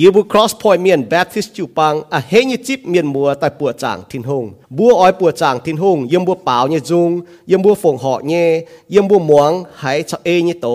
[0.00, 4.44] ยิบุ cross point เมียน Baptist จูปังอะเฮยจิบเมียนมัวแต่ปัวจางทินหง
[4.76, 7.10] บัวอ้อยปัวจางทินหงยมบัวเปล่าเนี่ยจุง
[7.50, 8.46] ยมบัวฝงเหาะเนี่ย
[8.94, 9.50] ยมบัวหมวง
[9.82, 10.68] หายชะเอเนี่ยโต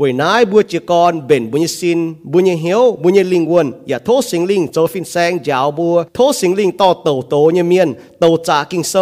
[0.00, 1.98] 为乃บัวจีกรเป็นบุญสิน
[2.32, 7.88] บุญเหียวบุญลิงวนอย่าโทษสิงลิงโจฟินแสงยาวบัวโทษสิงลิงต่อโตโตเนี่ยเมียน
[8.20, 8.94] โตจากกิงโซ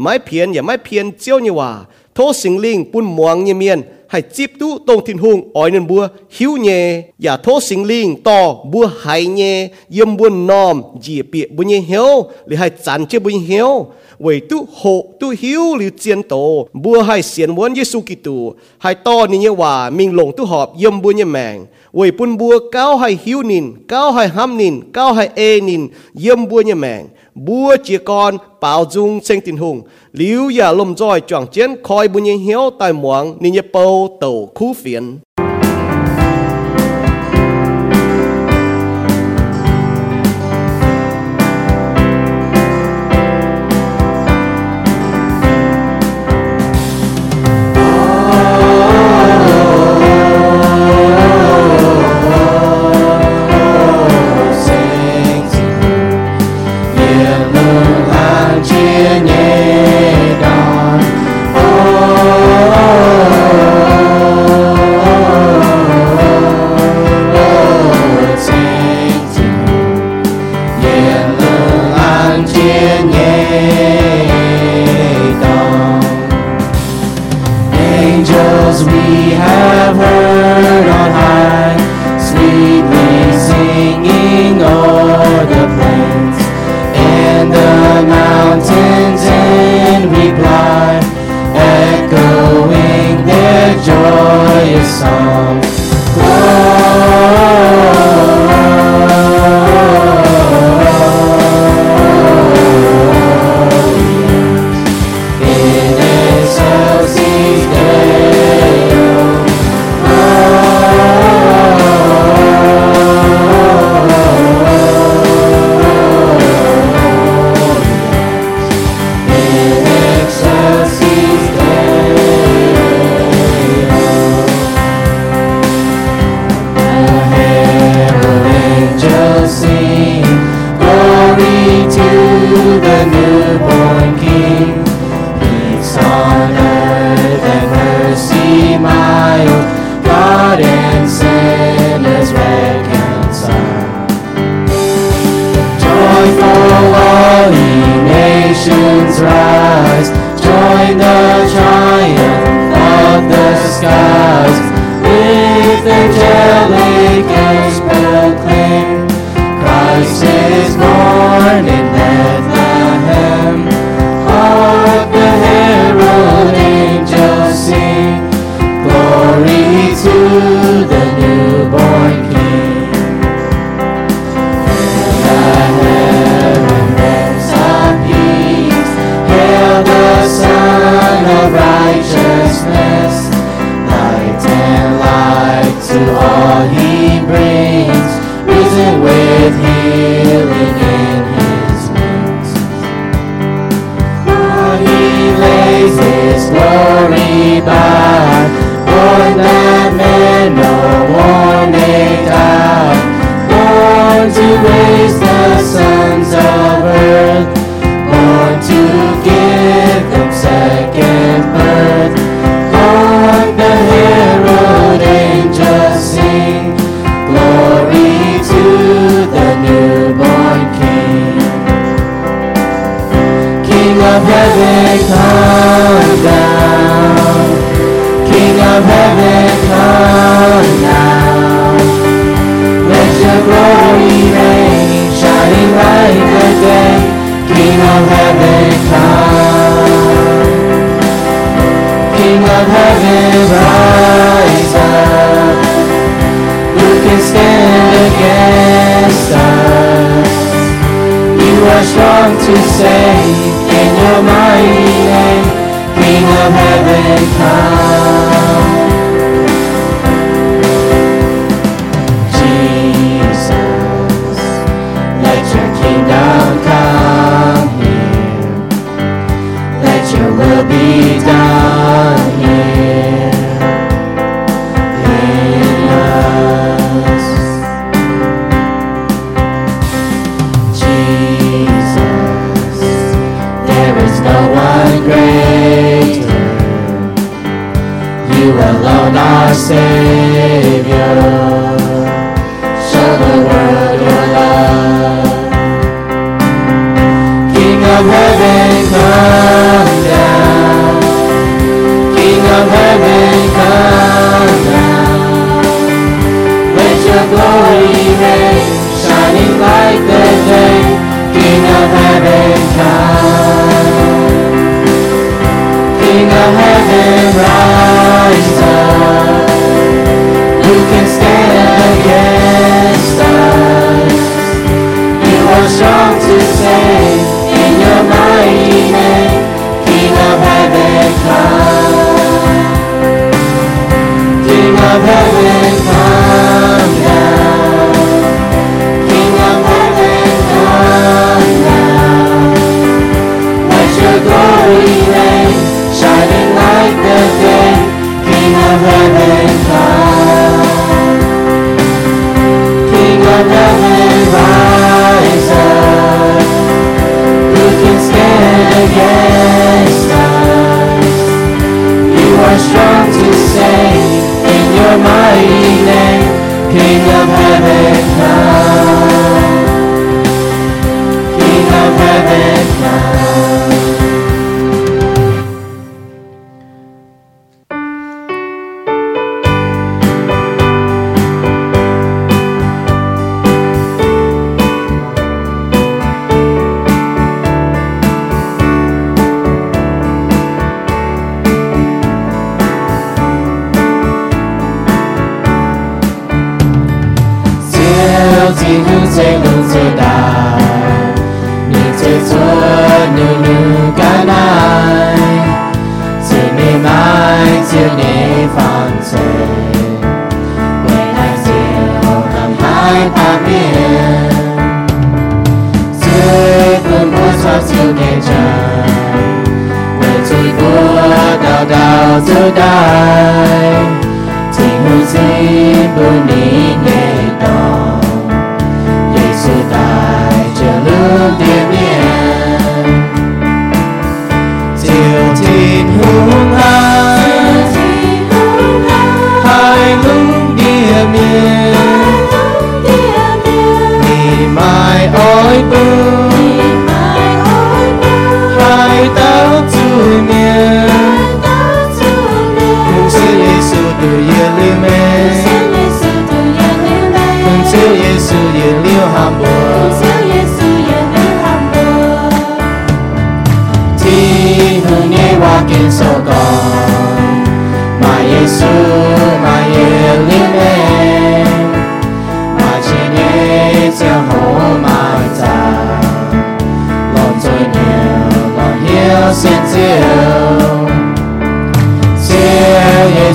[0.00, 1.70] ไม่เพียนอย่าไม่เพียนเจียวเนี่ยว่า
[2.14, 3.78] โทษสิงลิงปุ่นหมวงเนี่ยเมียน
[4.16, 8.22] hay chip tu tông thiên hùng ỏi nên bua hiu nhẹ giả thố sinh linh,
[8.22, 13.06] to bua hay nhẹ, yếm bua nòm, dì bịa bua nhẹ hiếu lì hay chán
[13.06, 13.86] chế bua hiếu
[14.18, 18.94] vậy tu hộ tu hiu li chiến tổ bua hay xiên muốn Giêsu Kitô hay
[18.94, 22.58] to ni nhẹ hòa, mình lồng tu họp, yếm bua nhẹ mèng vậy bun bua
[22.72, 25.88] cao hay hiu nín, cao hay ham nín, cao hay ê nín,
[26.22, 30.94] yếm bua nhẹ mèng bua chia con bảo dung sinh tình hùng liu ya lom
[30.94, 35.18] joy chọn chiến khoi bu nhiên hiếu tại muang ni nhẹ bầu tàu khu phiền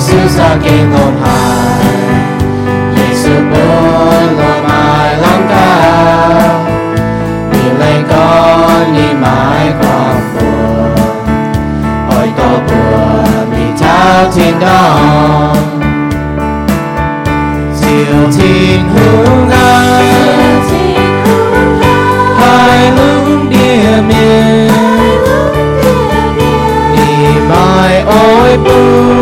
[0.02, 1.24] 瀟灑幾安閒，
[2.96, 3.54] 藝術本
[4.36, 4.70] 來賣
[5.22, 5.54] 冷價，
[7.52, 8.12] 年齡高
[8.92, 9.24] 你買
[9.78, 9.82] 光
[10.32, 10.34] 盤，
[12.10, 12.70] 愛多半
[13.52, 13.80] 你找
[14.32, 14.62] 天堂，
[17.76, 17.80] 朝
[18.32, 18.40] 天
[18.88, 18.94] 空
[19.48, 19.52] 間。
[27.48, 29.21] Bye.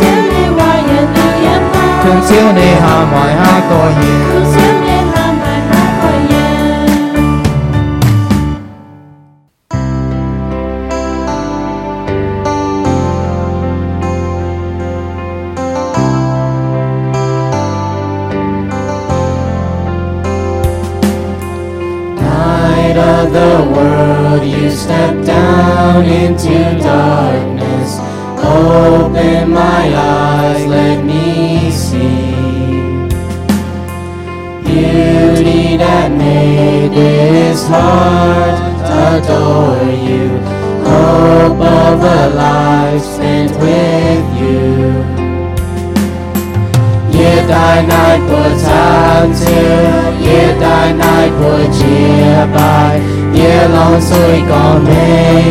[2.23, 4.60] 朝你下埋下个弦。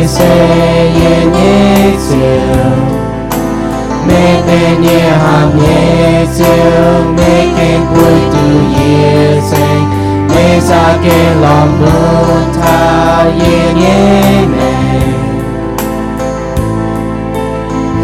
[0.01, 2.71] Mê xe, yet nhé chiều.
[4.07, 9.89] Mê tên nhé hàm nhé chiều, mê kênh cuối từ yết sinh,
[10.35, 14.73] mê xa kê lòng buồn tha, yet nhé mê.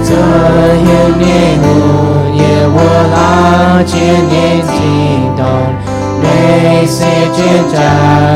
[0.04, 0.74] Giờ
[1.20, 2.38] hiền hồn,
[2.76, 5.76] wo la chiến nhé tình đồng,
[6.24, 7.94] mê sẽ chiến trả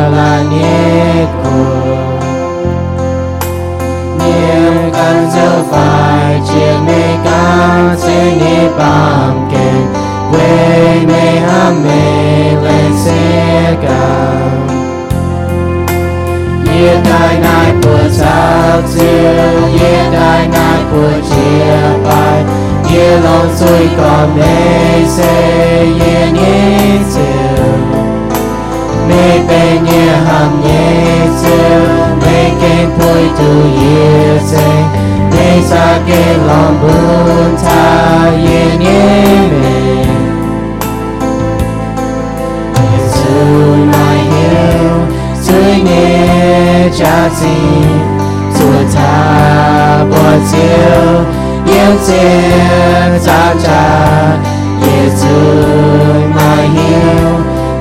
[0.10, 2.11] là nhé cuộc.
[5.34, 9.86] Giờ phải chia mê cao sẽ nghe bằng kênh,
[10.32, 14.32] quê mê ham mê lên xe cả
[16.74, 22.44] Yết đại nai của sao diêu yết đại nai của chia bài,
[22.94, 27.66] yết lòng xuôi còn mê sẽ yết nhé diêu
[29.10, 31.82] Mê bê nhé hàm nhé diêu
[32.26, 34.42] mê kênh phôi tu yết
[35.54, 39.64] 인사길로 문타 예님이
[42.80, 43.20] 예수
[43.92, 44.34] 나의
[45.36, 47.44] 승의 자지
[48.54, 51.28] 수타 보지요
[51.68, 54.42] 영제 자자
[54.86, 55.26] 예수
[56.34, 56.78] 나의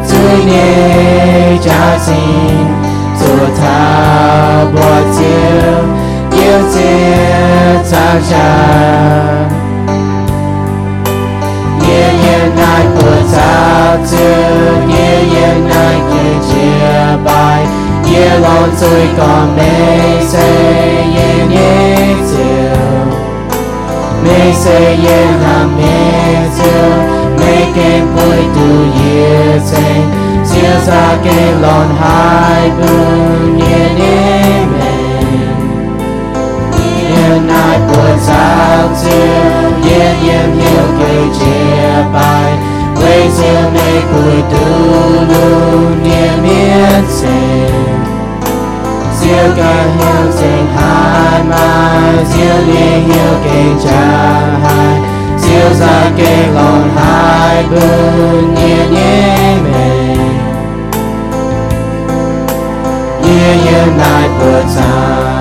[0.05, 2.09] 승의 자지
[3.17, 6.00] 수타 보지요
[6.51, 8.47] yên chiều cha cha.
[11.89, 14.27] Yeah, yeah, night puts out to
[14.89, 17.67] Yeah, yeah, night cứ chia bài
[18.13, 22.77] Yeah, lòng tôi còn mê say Yeah, yeah, chiều
[24.25, 26.91] Mê say, yeah, làm mê chiều
[27.41, 28.71] Mê kênh bụi tu
[29.05, 30.03] yeah, say
[30.53, 34.90] Chiều ra kê lòng hai bùn Yeah, yeah, mê
[37.31, 42.53] Yeah, night của out to nhiên yeah, hiểu cây chia bài
[42.97, 44.67] Quê chiều mê cùi tu
[45.29, 48.05] luôn niềm miễn sinh.
[49.21, 54.31] Diêu ca hiểu tình hai mai Diêu ly hiểu cây cha
[54.63, 55.01] hai
[55.39, 60.17] Diêu ra cây lòng hai bùn nhiên nhiên mê.
[63.23, 65.40] Nhiên nhiên night puts out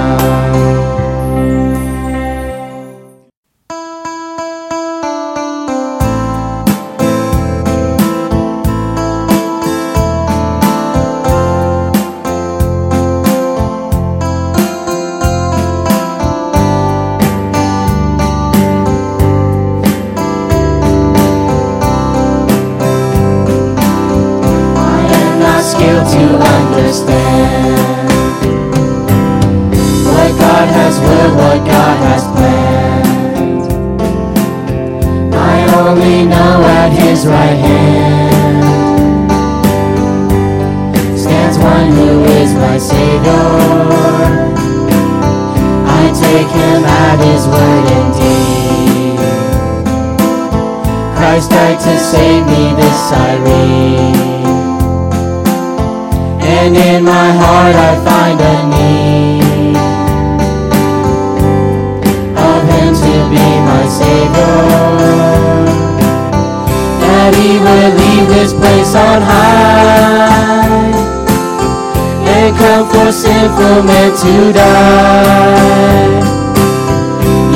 [73.55, 76.19] for men to die.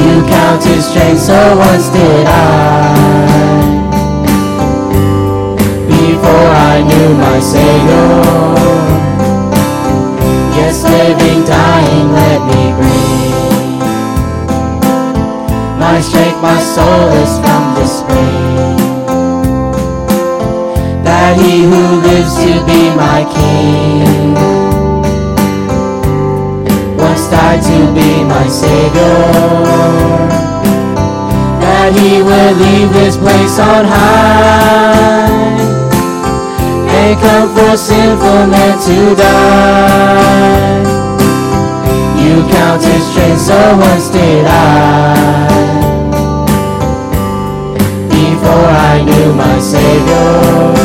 [0.02, 2.34] You counted strength, so once did I.
[5.88, 8.10] Before I knew my Savior,
[10.58, 13.04] yes, living, dying, let me breathe.
[15.80, 18.78] My strength, my soul is from the spring.
[21.04, 24.53] That He who lives to be my King
[27.54, 29.18] died to be my Savior.
[31.62, 35.28] That he would leave this place on high
[36.90, 40.84] and come for sinful men to die.
[42.18, 44.54] You counted strange, so once did I.
[48.10, 50.84] Before I knew my Savior.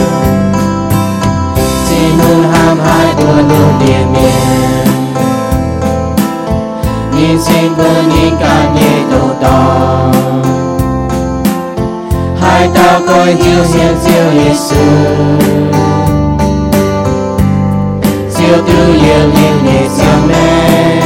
[7.18, 9.58] ni sinh bu ni can ni tu to
[12.40, 14.84] hai ta coi hiếu diệu diệu Giêsu.
[18.30, 21.00] Diệu tu liều liều ni diệu mê.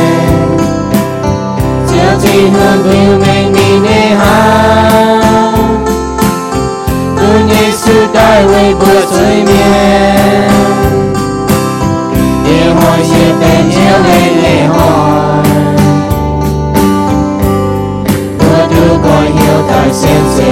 [1.86, 4.38] Diệu chi hơn biểu mê ni ni ha.
[7.16, 10.50] Tu sư đại vui bữa suy miên.
[12.44, 14.91] Điều hồi diệu tên diệu lê lê hồi
[19.72, 20.46] coi hiếu tại sen siêu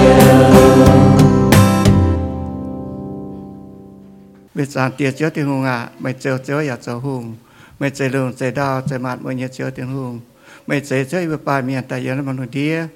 [4.54, 4.64] Vì
[4.98, 7.34] tiệt chứa tiếng hùng ạ, mày chờ chứa ya chờ hùng,
[7.78, 10.20] mày chờ lùng chờ đau chờ mặt mày nhớ chứa tiếng hùng,
[10.66, 12.86] mày chờ chứa vừa ba miền tại giờ nó bằng đĩa,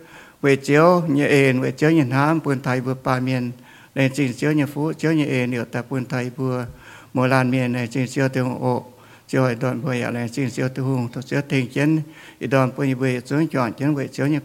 [0.42, 3.50] về chiếu như ên, về chiếu như hám, buồn thầy vừa ba miền,
[3.94, 6.66] nên chỉ chiếu như phú, chiếu như ên nữa tại buồn thầy vừa,
[7.14, 8.62] mỗi làn miền này chỉ chiếu tiếng hùng.
[8.62, 8.84] Ộ,
[9.28, 12.00] chiếu ở đoạn vừa ya này chỉ chiếu tiếng hùng, thật chiếu tình chân,
[12.40, 14.40] ở đoạn vừa về xuống chọn chân về chiếu như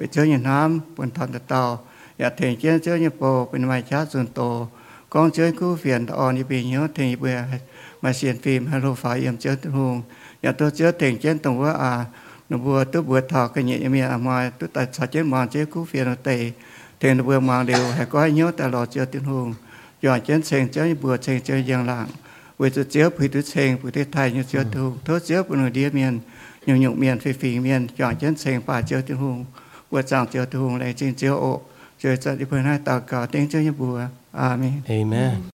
[0.00, 1.62] ไปเจอเนื้อน้ำเป็นทอนตะเตา
[2.18, 4.40] อยากเถียงเจ้าเจ้อเนื้อโปเป็นไม้ชาส่วนโต
[5.12, 7.36] กองเจ้อคู่เฟียนตะออนยี่ปีเนาะเถียงเบื่อ
[8.02, 9.96] มาเสียนฟิล์มฮัลโหลฝ่ายเอี่ยมเจ้อตุง
[10.42, 11.92] อยากตัวเจ้อเถียงเจ้าตรงว่าอา
[12.50, 16.36] นบัวตัวบัวทอกันเนี่ยมีอามาตัวตัดสาเจ้ามองเจ้อคู่เฟียนเตะ
[16.98, 19.48] เถียงบัอมองเดียวให้ก้อยเนาะแต่รอเจ้อตุง
[20.04, 22.06] ย้อนเจ้อเสีงเจ้าบัวเสีงเจ้อยางหลัง
[22.58, 26.14] เวทเจ้าผิดเสียงที่ไทยเนื้อเจ้อตุงเท่าเจ้อป็นเดียเมียน
[26.64, 29.38] หยุ่งหยุ่งเมียนฟีฟีเมียนย้อนเจ้อเสีงป่าเจ้อตุง
[29.90, 31.60] 我长就同来进就哦，
[31.98, 34.82] 就在一盆来祷告，等这一步啊，阿门。
[34.88, 35.49] Amen。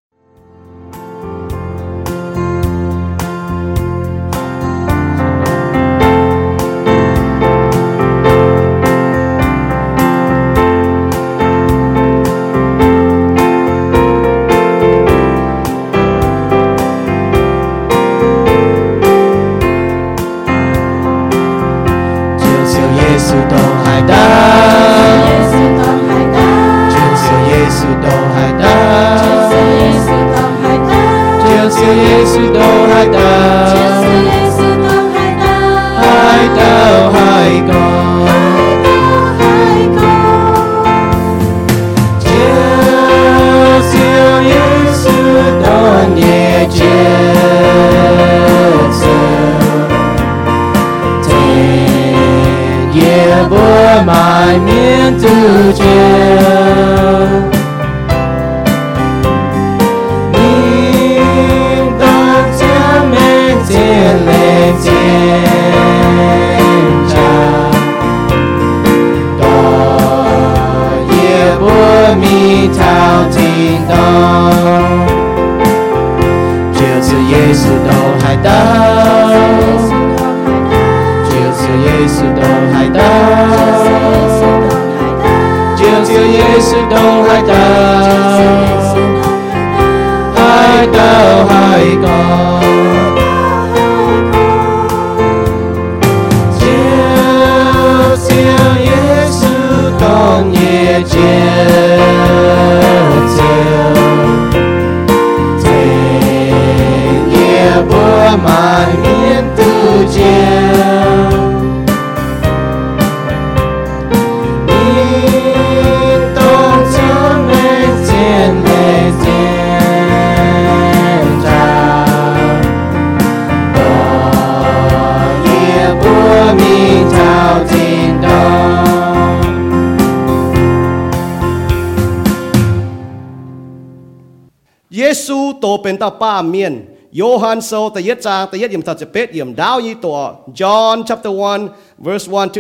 [135.82, 136.74] เป็นตาป้าเมียน
[137.16, 140.18] โยฮันโซตะเยดจางตะเยดยิมตัดจะเป็ดยิมดาวยีตัว
[140.60, 141.34] John chapter
[141.70, 142.60] 1 verse 1 to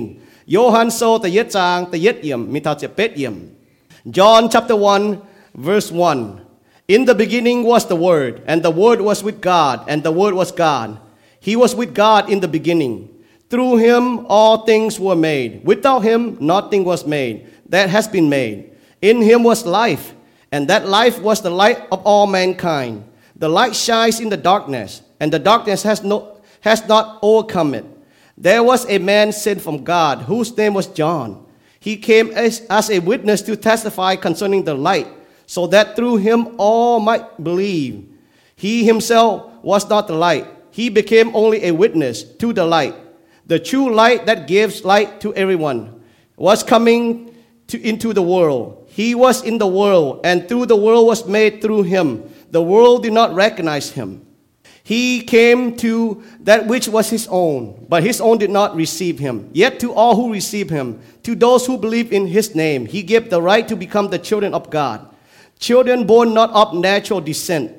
[0.00, 3.36] 18โยฮันโซตะเยดจางตะเยดยิมมีตัดจะเป็ดยิม
[4.16, 9.18] John chapter 1 verse 1 In the beginning was the word and the word was
[9.26, 10.88] with God and the word was God
[11.46, 12.94] He was with God in the beginning
[13.50, 14.02] Through him
[14.36, 17.34] all things were made without him nothing was made
[17.72, 18.58] that has been made
[19.10, 20.04] In him was life
[20.53, 23.03] and that life was the light of all mankind.
[23.35, 27.85] The light shines in the darkness, and the darkness has, no, has not overcome it.
[28.37, 31.43] There was a man sent from God whose name was John.
[31.79, 35.07] He came as, as a witness to testify concerning the light,
[35.47, 38.07] so that through him all might believe.
[38.55, 42.93] He himself was not the light, he became only a witness to the light.
[43.47, 46.03] The true light that gives light to everyone
[46.37, 47.35] was coming
[47.69, 48.82] to, into the world.
[48.93, 52.29] He was in the world, and through the world was made through him.
[52.51, 54.23] The world did not recognize him.
[54.83, 59.49] He came to that which was his own, but his own did not receive him.
[59.51, 63.31] Yet to all who receive him, to those who believe in his name, he gave
[63.31, 65.01] the right to become the children of God.
[65.57, 67.73] Children born not of natural descent,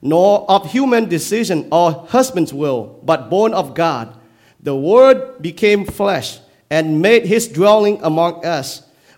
[0.00, 4.14] nor of human decision or husband's will, but born of God.
[4.60, 6.38] The Word became flesh
[6.70, 8.86] and made his dwelling among us.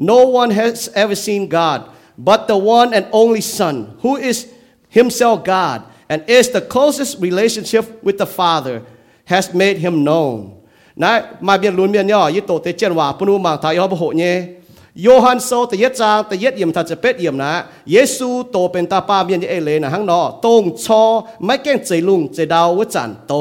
[0.00, 1.80] No one has ever seen God,
[2.16, 4.46] but the one and only Son, who is
[4.88, 8.80] himself God and is the closest relationship with the Father,
[9.26, 10.56] has made him known.
[10.96, 13.76] Nãy mà biết luôn biết nhỏ, yết tổ tế chân hòa, bún u mạng thái
[13.76, 14.60] hóa hộ nhé.
[15.02, 17.52] โยฮันโซตะเยจางตะเยดเยี่ยมทันจะเป็ดเยี่ยมนะ
[17.90, 21.02] เยซูโตเป็นตาป้าเมียนเอเลนะฮังนอตงชอ
[21.44, 23.34] ไม่แก้งใจลุงใจดาววจันโต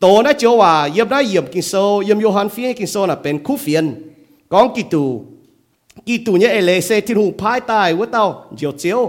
[0.00, 1.72] โตนะเจียวว่าเยี่ยมได้เยี่ยมกินโซ
[2.04, 3.84] เยี่ยมโยฮันฟีกินโซน่ะเป็นคู่เฟียน
[4.52, 5.04] กองกิตู
[6.08, 8.24] กี่ตุเนี่ยเอเลเซที่หงพายตายว่าเต้า
[8.56, 9.00] เจียวเจียว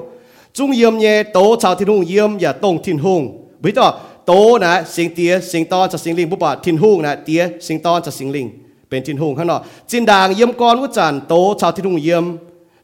[0.58, 3.22] จุงเยี่ยมเนี่ยโตชาวที่หงเยี่ยมอย่าตรงที่หง
[3.64, 3.88] บิดต่อ
[4.28, 8.48] โตนะสิงเตียสิงตอนจะสิงลิงบุปผาทินหงนะเตียสิงตอนจะสิงลิง
[8.90, 12.26] เป็นทินหงข้างนอกจินด่างเยี่ยมกรวุจันโตชาวทินหงเยี่ยม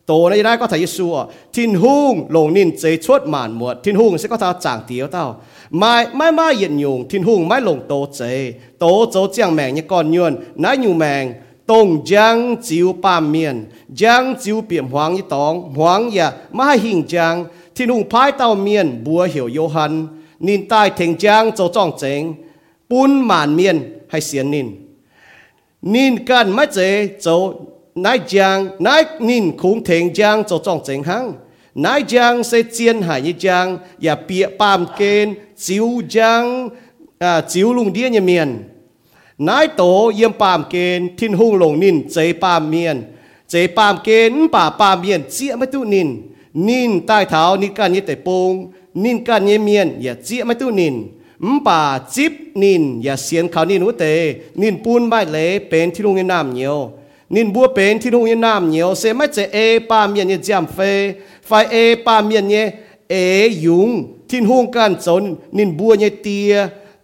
[0.07, 1.15] โตในได้ก็ทายสัว
[1.55, 5.25] ทินหุงลงนินเจชดหมานหมดทินหุงเสก็ทาจางเตียวเต้า
[5.77, 8.21] ไม่ไม่ไม่เย็นยุงทินหุงไม่ลงโตเจ
[8.79, 11.23] โตโจเจียงแมงยก้อนยวนน้าอยู่แมง
[11.67, 13.65] tông giang chiếu ba miền.
[13.97, 15.73] Giang chiếu biển hoàng y tòng.
[15.75, 17.45] Hoàng ya ma hình giang.
[17.75, 20.07] Thiên hùng phái tàu miền, bùa hiểu yêu han
[20.39, 22.33] nín tai thành giang cho trọng chén
[22.89, 24.67] bún màn miền hay xiên nín.
[25.81, 27.53] Nín cần mấy chế cho
[27.95, 28.69] nai giang.
[28.79, 31.33] Nai nín khung thành giang cho trọng chén hăng.
[31.75, 33.77] Nai giang sẽ chiên hải như giang.
[34.03, 36.69] Ya bịa pam kên, chiếu giang
[37.19, 38.63] à chiếu lùng đĩa nhà miền.
[39.45, 39.81] นายโต
[40.15, 42.97] เยี่ยมปามเกณฑ์ทิ้นหุ่งลงนินเจปามเมียน
[43.49, 46.09] เจปามเกณฑ์ป่าปามเมียนเจียไม่ตุนิน
[46.67, 48.51] นินใต้เท้านิการยี่แต่ปง
[49.03, 50.95] นินการยี่เมียนอย่าเจียไม่ตุนิน
[51.45, 51.79] มป่า
[52.15, 54.05] จิบนิน อย่าเสียนเขานินหัวเต
[54.61, 56.77] นินปูนใบเละเป็นที่ลุงยน้ำเหนียว
[57.35, 59.57] นินบัวเป็นที่ลุงยน้ำเหนียวเสไม่เจเอ
[59.89, 60.77] ปามเมียนเนี่ยจำเฟ
[61.47, 62.65] ไฟเอปามเมียนเนี่ย
[63.09, 63.15] เอ
[63.65, 63.89] ยุง
[64.29, 65.23] ทิ้นหุ่งกันสน
[65.57, 66.53] นินบัวเนี่ยเตีย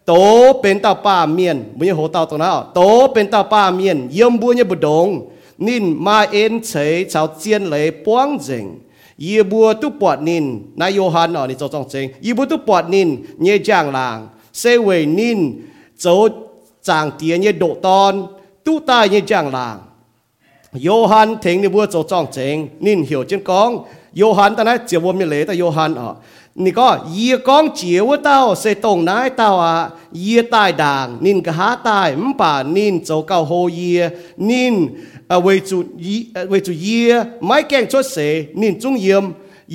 [0.05, 2.71] tố bên tao ba miền bây giờ hồ tao tao nào.
[2.73, 5.29] Tố bên tao ba miền, yếm bu như bù đồng.
[5.57, 8.79] Nín ma em chế cháu chiến lấy quang dình.
[9.17, 12.45] Yếm bùa tu bọt nín na yô hàn ở nì cho trong chính yê bùa
[12.45, 14.27] tu bọt nín nhé giang làng.
[14.53, 15.51] Xê về nín
[15.97, 16.27] cháu
[16.83, 18.27] chàng tía nhé độ ton.
[18.63, 19.79] Tu tai nhé giang làng.
[20.85, 23.83] Yô hàn thính nì bùa cho trong chính nín hiểu chân con
[24.21, 26.15] yô hàn ta nói chìa bùa mi lễ ta yô hàn ở.
[26.61, 29.73] นี่ก็ยีกองเจียวเต้าเสตงนายเต้าอ่ะ
[30.23, 34.01] ยีใต้ด่างนินกะหาใต้มป่านินเจ้าเก่าโฮเยีย
[34.49, 34.75] นิน
[35.43, 36.15] เวจุยี
[36.49, 37.11] เวจุเยีย
[37.45, 38.17] ไม้แกงชดเส
[38.59, 39.25] นินจุงเยี่ยม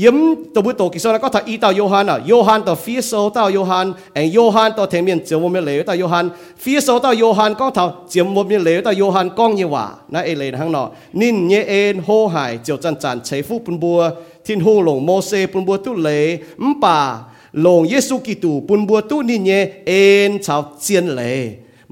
[0.03, 0.17] ยิ้ม
[0.55, 6.27] ตัวบุตรกิโซนก็ถ้าอีเต้าโยฮันอ่ะโยฮันต่อฟีโซเต้าโยฮันแองโยฮันต่อเทมียนเจียวมีเหลวเต้าโยฮัน
[6.63, 10.87] ฟีโซเต้าโยฮันก็ถ้าเจียวมีเหลวเต้าโยฮันก้องเยว่านะเอเลนข้างนอก
[11.21, 14.01] นินเยเอนโฮหายเจียวจันจันเชฟูปุนบัว
[14.48, 16.24] ทินหงหลงโมเสปุนบัวตุเลย
[16.64, 17.00] มป่า
[17.62, 19.52] หลงเยซูกิตูปุนบัวตุนินเย
[19.88, 21.40] เอ็นชาวเจียนเลย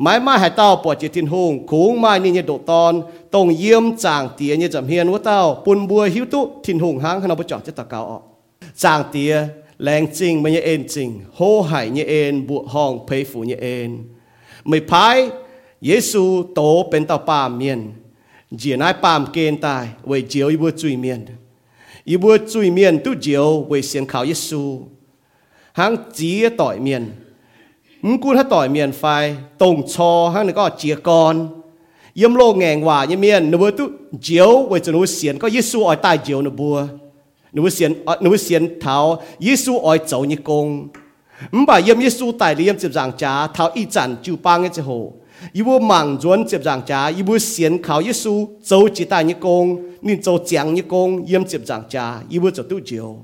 [0.01, 3.49] mãi mãi hai tao bỏ chỉ thiên hùng cũng mai ni nhiệt độ ton tông
[3.49, 7.21] yếm chàng tía như chậm hiền của tao bùn bùa hiếu tụ thiên hùng hang
[7.21, 8.23] khăn nào chọn cho tao cao
[8.75, 9.43] chàng tía
[9.77, 13.55] leng chinh mà như ên chinh hô hải như ên bộ hong phê phủ như
[13.55, 13.97] ên
[14.63, 15.29] mày phái
[15.81, 17.91] Giêsu tổ bên tao pa miền
[18.57, 21.25] chỉ nai pam kên tai为 chiếu y bùa chui miền
[22.05, 24.79] y bùa chui miền tu chiếu为 xiên khảo Giêsu
[25.73, 27.03] hang chỉ tỏi miền
[28.03, 29.03] 唔顾他ต่อยเมียนไฟ
[29.61, 31.35] ตรงชอฮั่นก็เจียกอน
[32.21, 33.85] ยมโลแงงว่ายี่เมียนนบัวตุ
[34.23, 36.77] เจียวไว้จะนูเสียนก็ยิสูอ้อยตายเจียวนบัว
[37.55, 37.91] นบัวเสียน
[38.23, 38.97] นบัวเสียนเท้า
[39.45, 40.67] ยิสูอ้อยเจ้านี่กง
[41.55, 44.89] 唔把ยมยิสูตายเลี้ยม接上家เท้าอีจันจูปัง嘅之后
[45.53, 53.15] 一部盲转接上家一部先靠耶稣走一大一公你走讲一公ยม接上家一部就都照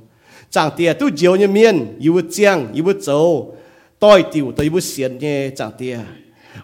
[0.50, 3.54] 长啲都照一面一部讲一部走
[4.00, 5.98] tôi tiểu tôi bút xiên nhé chẳng tia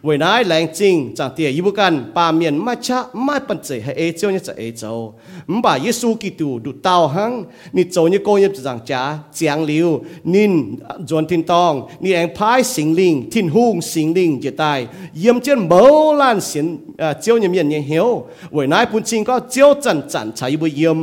[0.01, 5.13] 为乃冷静长啲伊不干把面买差买笨仔系 A 招呢就 A 招，
[5.47, 14.79] 唔把耶稣基督ดู道行，你做呢个业就长家讲了，您转天当，你ang 派神灵天空神灵จะตาย
[15.15, 15.73] เยี่ยมเจ้าโบ
[16.19, 16.67] ราณเสียน
[16.99, 18.07] เอ่อเจ้าเนี่ยเมียนเนี่ยเหี่ยว
[18.55, 20.99] 为乃本chínhก็เจ้าจันจันใช้บ่เยี่ยม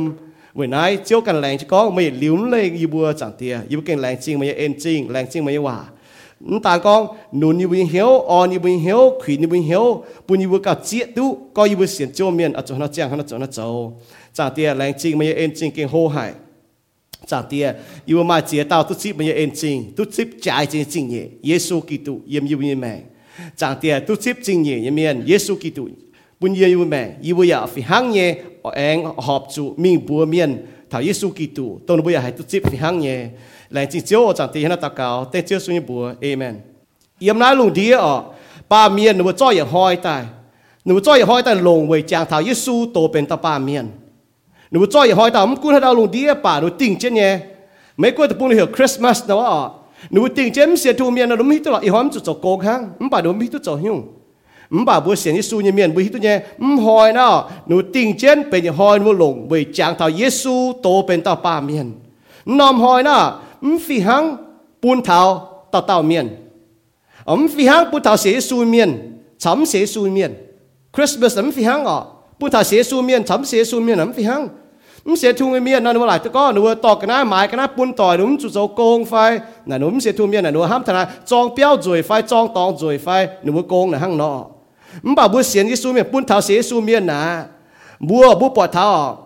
[0.59, 5.77] 为乃เจ้ากันแรงจะก็ไม่เหลียวเลยอีบัวจังเตียอีบัวเก่งแรงจริงไม่เอ็นจริงแรงจริงไม่ว่า
[6.62, 10.34] ta con nụ như bình hiếu o như bình hiếu khủy như bình hiếu bu
[10.34, 13.18] như bu cả chia tu có như bu xiển châu miền ở chỗ nó chàng
[13.18, 14.00] nó chỗ nó châu
[14.32, 16.32] chả tia lành chinh mấy em chinh kinh hô hải
[17.26, 17.72] chả tia
[18.06, 21.22] yêu mà chia tao tu chip mấy em chinh tu chip trái chinh chinh nhẹ
[21.42, 23.00] Giêsu Kitô yếm yêu như mẹ
[23.56, 25.82] chả tia tu chip chinh nhẹ yếm miền Giêsu Kitô
[26.40, 30.66] bu như yêu mẹ yêu vừa phi hăng nhẹ anh họp chủ mình bùa miền
[30.90, 32.78] thảo Giêsu Kitô tôi nó bây giờ hãy tu chip phi
[33.72, 36.54] หลงจิงเจ้าจังตีให้นัตะเกาเตเจ้าสุญบัวเอเมน
[37.20, 38.14] เอี่ยมน้าลุงดีอ่อ
[38.70, 40.22] ป้าเมียนหนูจ้อยอย่าห้อยตาย
[40.86, 43.86] หนูจ้อยอย่าห้อยตายลงเวจางเท้าเยซูโตเป็นตาป้าเมียน
[44.72, 47.32] หนูจ้อยอย่าห้อยตายมันกูให้ดาวลุงดีป่าหนูติ่งเจนเนี่ย
[47.98, 49.46] ไม่กลัวตะปูนเหี่ยวคริสต์มาสนะว่า
[50.12, 53.96] หนูติ่งเจนเสียทูเมียนหนูมีตลอดอีหอมจุดจโกงฮะมันป่าหนูมีตุดจหิ้ง
[54.80, 57.34] มป่าบัวเสียนเยซูเนี่ยเมียนบุฮิตุเนี่ยมห้อยเนาะ
[57.68, 61.88] หนูติ่งเจนเป็นห้อยนัวลงเวจางเท้าเยซูโตเป็นตาป้าเมียน
[62.58, 63.22] น้อมหอยเนาะ
[63.55, 65.23] 收一
[66.11, 66.29] 嚟，
[72.39, 74.49] 半半嘢线飞面讲到，
[75.03, 77.55] 咁啲种咧冇望 long 地冇包一面，
[79.65, 80.07] 你一
[80.49, 84.51] 嚟行咯，耶稣带非罪，讲头个嗱，苦烦嗱行咯。
[84.93, 89.17] 耶稣带非罪，耶稣多เป็นป้าเมียนทิ้งหงเย่เฟียมฟิงเยี่ยมกีตูจอยจริง chế bùa tài tao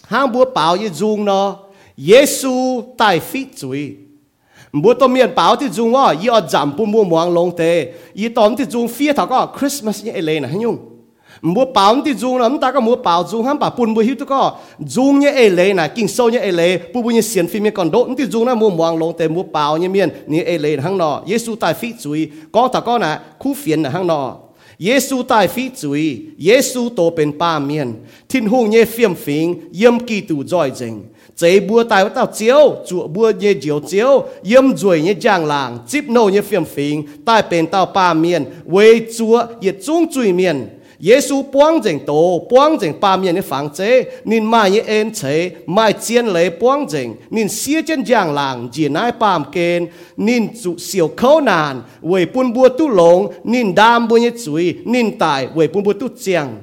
[0.00, 1.16] chiếu chủ bùa như chiếu chiếu yếm ruồi như giang làng chip nâu như phiền
[1.16, 1.61] phiền tai bên tao ba miền với
[1.97, 3.95] Giêsu tại phi chui.
[4.73, 7.85] bố tôi miền báo thì dùng ó y ở Jam bù mua muang long Te,
[8.13, 10.77] y Tom thì dùng phía thảo có Christmas như lê nè nhung
[11.41, 14.15] mua báo thì dùng lắm ta có mua báo dùng hăm bà bùn bù hiu
[14.19, 17.63] tôi có dùng như lê nè kinh sâu như lê bù bù như xiên phim
[17.63, 20.57] như còn đốt thì dùng là mua muang long tê mua báo như miền như
[20.57, 24.07] lê hang nọ Giêsu tại phi chui có thảo có nè khu phiền nè hang
[24.07, 24.35] nọ
[24.79, 27.93] Giêsu tại phi chui, Giêsu tổ bên ba miền
[28.29, 31.03] thiên hung như phiêm phiến yếm kỳ tù giỏi dình
[31.37, 35.77] chế bua tài tao chiếu, chùa bua như chiếu chiếu, yếm ruồi như giang làng
[35.87, 40.33] chip nâu như phiền phiền tai bền tao ba miền quê chúa ye chung chui
[40.33, 40.67] miền
[41.03, 45.13] Giêsu buông rèn tổ buông rèn ba miền như phẳng chế nên mai như em
[45.13, 49.87] chế, mai chiến lấy buông rèn nên xia chân giang làng chỉ nai bàm kên
[50.17, 53.27] nên chủ siêu khâu nàn quê buôn bua tu lồng
[53.75, 56.55] đam bua như chui nên tài quê buôn bua tu chiang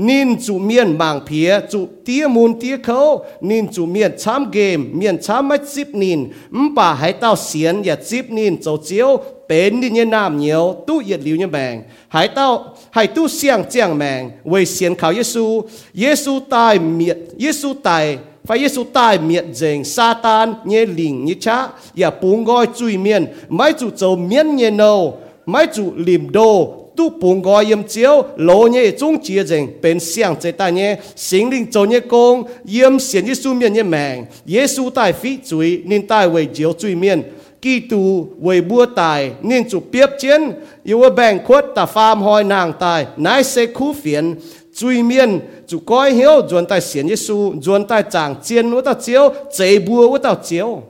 [0.00, 4.76] nín chủ miền màng phía chủ tía mùn tía khấu nín chủ miền chám game
[4.76, 9.20] miền chám mách zip nín ấm bà hãy tao xiên và zip nín châu chiếu
[9.48, 13.64] bến đi như nam nhiều tu yết liu như bèng hãy tao hãy tu xiang
[13.70, 15.62] chiang mèng về xiên khảo Giêsu
[15.94, 19.44] Giêsu tai miệt Giêsu tai phải Giêsu tai miệt
[19.84, 21.68] sa tan như linh như cha.
[21.94, 26.79] Và bún gói chui miền mấy chủ châu miền như nâu mấy chủ liềm đồ
[27.00, 30.96] tu bùn gọi yếm chiếu, lỗ nhé trung chia rình bên xiang chế ta nhé
[31.16, 35.12] sinh linh cho nhé công, yếm xiên yết su miên nhé mạng yế su tài
[35.12, 37.22] phí chuối nên tài về chiếu chuối miên,
[37.62, 40.50] kỳ tù về bua tài nên chủ biếp chiến
[40.84, 44.34] yêu bèn khuất ta phàm hoi nàng tài, nái sẽ khu phiền
[44.76, 48.80] truy miên, chủ coi hiếu dồn tài xiên yết su dồn tài chàng chiến của
[48.80, 50.82] ta chiếu, chế bua của ta chiếu.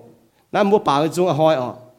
[0.52, 1.89] Nam mua bảo chung hoi à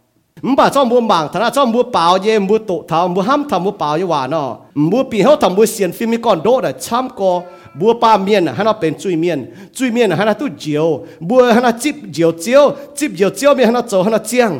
[0.50, 4.48] มบ่าจ้อมบัวบางธนาจ้อมบัวเปล่าเย่บัวโตทำบัวห้ำทำบัวเปล่าเยาว่าเนาะ
[4.92, 7.32] บัวปีเขาทำบัวเสียนฟิมิก่อนโดดช้ำกอ
[7.80, 9.40] บัวป้าเมียนฮันเอาเป็นจุยเมียน
[9.76, 10.88] จุยเมียนฮันเอาตู้เจียว
[11.28, 12.64] บัวฮันเอาจิบเจียวเจียว
[12.98, 14.52] จิบเจียวเจียวเมียนฮันเอาโจฮันเอาเจียง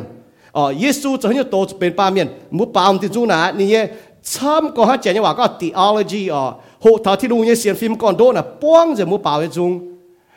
[0.56, 3.80] อ๋อเยซูจะให้โตเป็นป้าเมียนบัวป้ามติจูนานี่เย่
[4.30, 6.42] ช้ำกอฮันเจียงเยว่าก็ theology อ๋อ
[6.82, 9.72] โหท่าที่ลุงเย่เสียนฟิมก่อนโดดนะป้วงจะบัวเปล่าเยจุง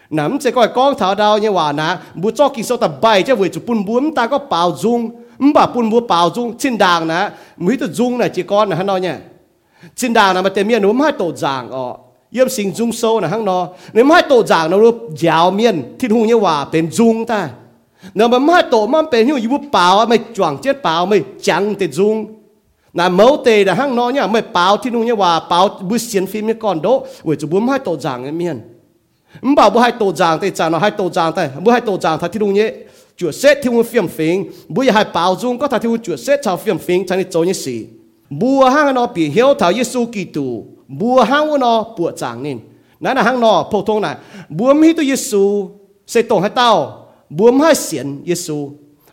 [0.10, 3.36] nắm sẽ coi thảo đào như hòa nà bu cho kỳ sau tập bay cho
[3.36, 5.10] vừa chụp bún bún, ta có bào dung.
[5.40, 8.76] Ấm bún bún bào dung, trên đàng nà mới tự dung này chỉ con là
[8.76, 9.20] hắn nói nha.
[9.96, 11.98] Trên đàng nà mà tiền miên nó hai tổ giảng ọ
[12.32, 15.96] yếm sinh dung sâu là hắn nó nếu hai tổ giảng nó lúc giáo miên
[16.00, 17.50] thiên hùng như hòa bên dung ta.
[18.14, 21.76] Nếu mà hai tổ mà bên như bu bào mày chuẩn chết bào mày chẳng
[21.76, 22.26] tiền dung.
[22.94, 25.98] Nà mẫu tề là hắn nó nha mày bào thiên hùng như hòa, bào bu
[25.98, 28.62] xiên phim như con đó vừa chụp bún hai tổ giảng miên.
[29.48, 32.70] มบ่าวบ่ให้โตจางแต่จานให้โตจางแต่บ่ให้โตจางทัดที่ลุงเนี้ย
[33.20, 34.36] จวดเซตที่วุ้นเฟียมฟิง
[34.74, 37.80] บ่อยากให้เปล่าจุงก็ทัดที่วุ้นจวดเซตชาวเฟียมฟิงชันนี่โจนี่สี่
[38.42, 40.48] บัวห้างนอปีเหียวเท้าเยซูกิตู
[41.00, 42.56] บัวห้างนอปวดจางนี่
[43.04, 44.12] นั่นนะห้างนอพวกทงน่ะ
[44.58, 45.44] บัวมีตัวเยซู
[46.12, 46.72] เซตตรงให้เต้า
[47.38, 48.58] บัวไม่เสียนเยซู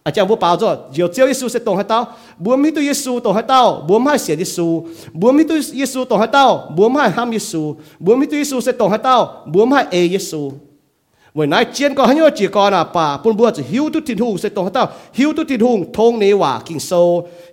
[0.06, 2.00] อาจารย์บัวเปล่าจ้ะเดี๋ยวเจ้าเยซูเสตรงให้เต้า
[2.43, 4.67] บัวมีตัวเยซูตรงให้เต้าบัวไม่เสียเยซู
[5.20, 6.46] บัวมีตัวเยซูตรงให้เต้า
[6.78, 7.62] บัวไม่ห้ามเยซู
[8.06, 9.17] บัวมีตัวเยซูเสตรงให้เต้า
[9.54, 10.41] บัวไม่เอเยซู
[11.38, 14.86] วันไหนเจียนก็ให้ยอจีก่อนอ่ะป่าปุ่นบัวจะหิวตุทินหุงเสตรงให้เต้า
[15.17, 16.91] หิวตุทินหุงทงเนว่ากิงโซ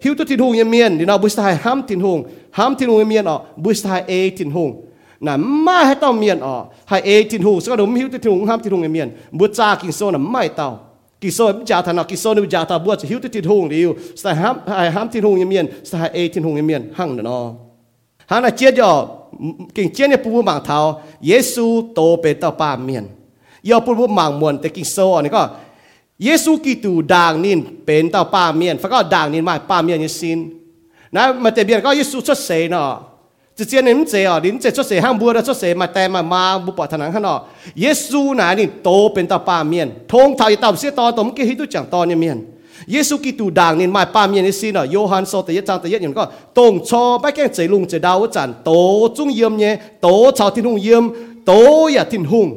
[0.05, 2.19] หิวตุทินหุงยังเมียนดีนาบุษไทยห้ามทินหุง
[2.59, 4.71] ห้ามทินหุงยังเมียนอ่ะบุษไทยเอทินหุง
[5.27, 6.55] น่ะไม่ให้เต้าเมียนอ่ะ
[6.88, 10.69] ให้เอทินหุงสกัดมหิวตุทินหุงห้ามทินหุงยังเมียนบุษจากิงโซน่ะไม่เต้า
[11.22, 13.90] กิโซมจ่าธนากิโซ่นจ่าตาบวชหิวติติดหงดิว
[14.22, 17.44] สายห้ามไอห้ามทิ้งหงยเมียนสายเอทิ้งหงยเมียนหั่งเนาะ
[18.32, 18.92] ฮานาเจียดยอ
[19.76, 20.80] กิ่งเจียเนี่ยปุบหมางเท้า
[21.28, 23.06] เยซูโตเป็นเต้าป้าเมียน
[23.70, 25.44] ยอปุบุมางมวนแต่กิ่งโซอันนี้ก็
[26.24, 30.38] เยซูกิตูด่างนินเป็นเต้าป้าเมียนฟังก็ด่างนินมาป้าเมียนยิ่งสิน
[31.16, 33.09] นะมันจะเบียนก็เยซูชดเสยเนาะ
[33.60, 37.39] จะเจียนนิมเจอลินเจชดเสห้างบัวชดเสมาแต่มามาบุปผาถนังข้างนอก
[37.82, 42.38] เยซูนานี่โตเป็นตาป้าเมียนทงเทาต่ำเสียตอตมกิฮิตุจังตอนเนี่ยเมียน
[42.91, 46.24] เยซูกิตูด่างนี่มาป้าเมียนนี่สินะโยฮันโซแต่ยจังแต่ยอย่างก็
[46.58, 48.72] ตรงชอไม่แก่งเจลุงเจดาวจันโต
[49.17, 51.04] จุ้งเยี่ยมเนี่ยโตชาวทิ้นหุงเยี่ยม
[51.45, 51.52] โต
[51.93, 52.48] อย่าทิ้นหุง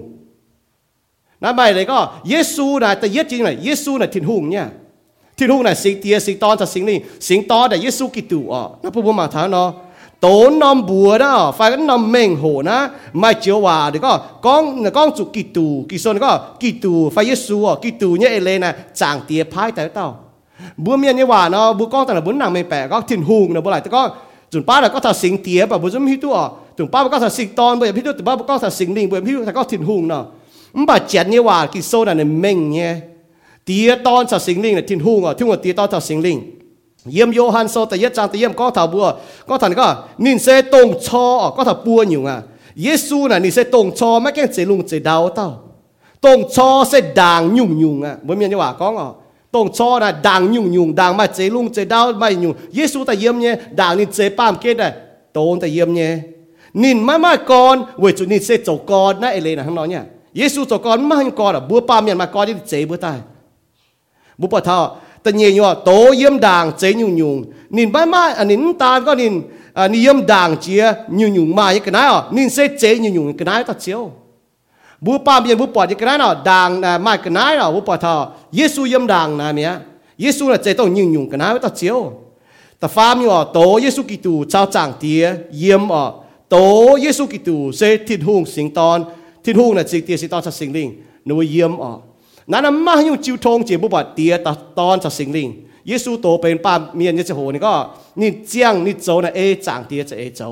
[1.42, 4.66] นั่นไปเลยก็เยซูนะแต่เยจริงเลยเยซูนะทิ้นหุงเนี่ย
[5.38, 9.68] ทิ้นหุงนะสิงเตียสิงตอนจากสิงนี่สิงตอนแต่เยซูกิตูอ๋อนั่นพูดมาถามเนาะ
[10.22, 14.20] tổ nom bùa đó phải cái nom mình hồ na mai chiếu hòa thì có
[14.42, 18.08] con con chủ kỳ tù, kỳ sơn có, kỳ tù phải Giêsu à kỳ tù
[18.08, 20.18] như lên nè chẳng tiệp phái tới tao.
[20.76, 23.22] Bữa miền như hòa nó bữa con tao là bốn nàng mình bẻ, có thiên
[23.22, 24.10] hùng nó bữa lại có.
[24.50, 26.48] Chuẩn ba là có thằng sinh tiệp và bữa giống hít tu à.
[26.76, 28.94] Chuẩn ba có thằng sinh ton bây giờ hít tu chuẩn ba có thằng sinh
[28.94, 30.24] bây giờ hít tu có thiên hùng nó
[30.72, 32.96] không bà chén như hòa kỳ sơn là mình nhé.
[33.64, 36.20] Tiệp ton thằng sinh linh là thiên hùng à thiên hùng tiệp ton thằng sinh
[36.20, 36.61] linh
[37.13, 39.05] เยี่ยมโยฮันโซแต่ยจังแต่เยี่ยมก็ถาบัว
[39.47, 39.87] ก็ทันก็
[40.25, 42.37] นินเซตงชอก็ถาปัวอยู่อ่ะ
[42.83, 45.47] เยซูน่ะนินเซตงชอไม่แก่เจลุงเจดาวเต้า
[46.25, 49.07] ตงชอเซด่างยุ่งยุ่งอ่ะบ่มีอันว่าก้องอ่ะ
[49.53, 54.89] ตงชอน่ะด่างยุ่งยุ่งด่างมาเจลุงเจดาวไม่ยุ่งเยซูแต่เยี่ยมเนี่ยด่างนินเจป้ามเกตได้
[55.33, 56.11] โตนแต่เยี่ยมเนี่ย
[56.83, 60.03] นินไม่มาก่อนเวจุนินเซจก่อนนะเอเลนะข้างนอกเนี่ย
[60.37, 63.17] เยซูจก่อนไม่ก่อนอ่ะบัวป้ามเนี่ยมาก่อนที่เจบัวตาย
[64.39, 64.77] บุปผา
[65.23, 68.99] ta nhẹ nhọ tố yếm đàng chế nhung nhung nín bay mai à nín ta
[68.99, 69.41] có nín
[69.73, 73.13] à nín yếm đàng chia nhung nhung mai cái này à nín sẽ chế nhung
[73.13, 74.11] nhung cái này ta chiếu
[75.01, 77.81] bố pa biên bố bỏ cái này nào đàng à mai cái này nào bố
[77.81, 79.71] bỏ thọ Giêsu yếm đàng này mía
[80.17, 82.11] Giêsu là chế tông nhung nhung cái này ta chiếu
[82.79, 86.05] ta phàm nhọ tố Giêsu Kitô trao chẳng tía yếm à
[86.49, 89.03] tố Giêsu Kitô sẽ thịt hung sinh ton
[89.43, 92.10] thịt hung là chỉ tía sinh ton sa sinh linh nuôi yếm à นั่นมาอยู่จิวทงเ
[92.52, 95.48] นั้นมายู่จิวทงเจียบุบัดเตียตตอนจะสิงลิง
[95.88, 97.72] เยซูโตเป็นป้าเมียนยจะโหนี่ก็
[98.20, 100.42] นี่เจียงนี่โจนะเอจางเตียจะเอโจ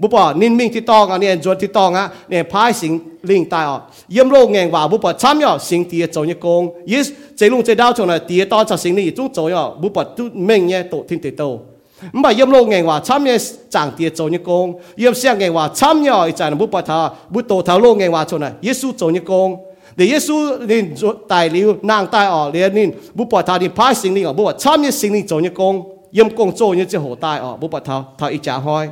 [0.00, 2.92] บุปอนินมิ่งที่ตองอะเนี่ยจวนที่ตองอะเนี่ยพายสิง
[3.28, 3.80] ลิงตายอะ
[4.12, 11.42] เยี่ยมโลกแงงว่าบุปอช้ำย่อสิงเตียโจเนี่ยโกงเยสเจลุงเจดาวชนะเตียตอนจะสิงนี่จุ้โจย่อบุปอจุ้เม่งเนี่ยโตทิ้งเตโต
[12.20, 13.36] ไม่เยี่ยมโลกแงงว่าช้ำเนี่ย
[13.74, 14.66] จางเตียโจเนี่ยโกง
[14.98, 16.98] เยี่ยมเสียงแงงว่าช้ำย่ออีจานบุปอทา
[17.32, 19.48] บุโตทาโลกแงงว่าชนะเยซูโจยกง
[19.96, 20.34] de yesu
[20.68, 24.14] nin zo tai liu nang tai o le nin bu pa tha ni pai sing
[24.14, 25.76] ni o bu cham ye sing ni zo ni kong
[26.12, 28.86] yem kong zo ni che ho tai o bu pa tha tha i cha hoi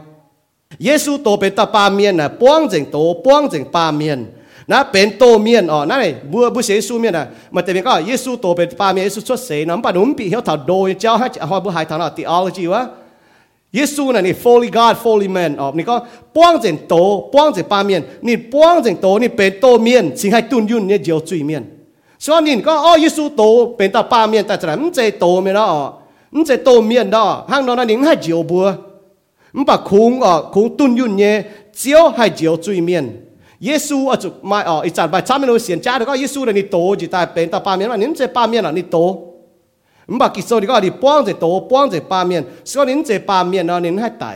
[0.87, 4.21] yesu to pe ta pa mien na puang jeng to puang jeng pa mien
[4.73, 12.81] นะเป็นโตเมียนอ๋อนั่นเลยบัวบุเสซูเมียนนะมันแต่เป็นก็เยซูโตเป็นปาเมียเยซูชดเสน้ำปานุ่มปีเหี่ยวถาโดยเจ้าให้หอยบุหายถาเราตีออลจีวะ
[13.86, 16.04] 稣呢，你 fully God fully man 哦，你讲
[16.34, 21.64] 帮正多，帮正八面，你帮正多，你变多面，只系顿运你就水面。
[22.18, 25.94] 所以你讲哦，耶稣多变到八面，但系唔只多面啦哦，
[26.32, 28.64] 唔只多面咯，行到那你系就不，
[29.54, 33.26] 唔把空哦空顿运呢，只有系就水面。
[33.60, 39.22] 耶稣啊就买哦，一阵by 差唔多先加到个耶稣呢，你多就但系变到八面嘛，你唔只八面啦，你多。
[40.12, 44.34] 唔把结束你讲你帮只多帮只八面，所以您这八面呢，您还大，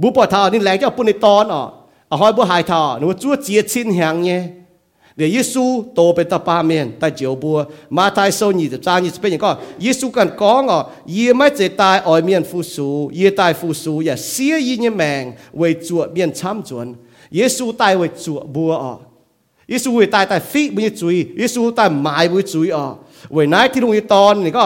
[0.00, 1.72] 冇把他你靚就搬你當哦，
[2.08, 4.50] 啊開不害他，你做節親向嘅，
[5.16, 16.94] 你耶穌道別到八面帶照布，馬太收二十三二十八人講，耶穌咁講哦，也咪只帶外面復甦，也帶復甦，也捨人嘅命為主面參盡。
[17.31, 18.25] 耶稣带为做
[18.55, 18.85] บัว哦，
[19.67, 22.79] 耶稣会带带 fit ไม่จุย耶稣带买会จุย哦，
[23.35, 24.65] 为乃ที่ลงอีตอนนี่ก็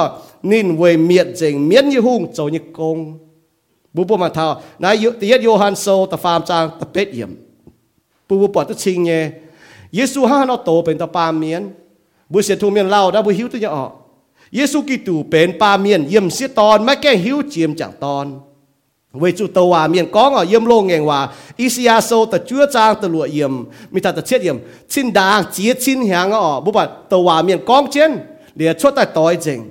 [0.52, 2.98] นิน为เมียดเจงเมียนยี่หุ่งโจยี่กง
[3.96, 4.48] บุปมาเท่า
[4.84, 7.32] นายตียโยฮันโซตะฟามจางตะเป็ดเยี่ยม
[8.28, 9.12] ปูบุปตะชิงเย
[9.98, 11.62] 耶稣哈นอโตเป็นตะปามเมียน
[12.32, 13.92] บุเสียทุ่งเมียนเล่าได้บุหิวตัวจะออก
[14.58, 18.26] 耶稣基督เป็นปาเมียนเยี่ยมเสียตอนไม่แก้หิวเจียมจากตอน
[19.14, 23.48] 为主道话面讲啊，严龙言话，以西亚收的主张的落严，
[23.92, 29.64] 咪他的切严，亲当接亲向哦，不把道话面讲真，连出在代正。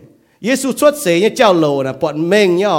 [0.46, 2.74] 耶稣出世嘅เจ้าโลนะปวดเมงเนี่ย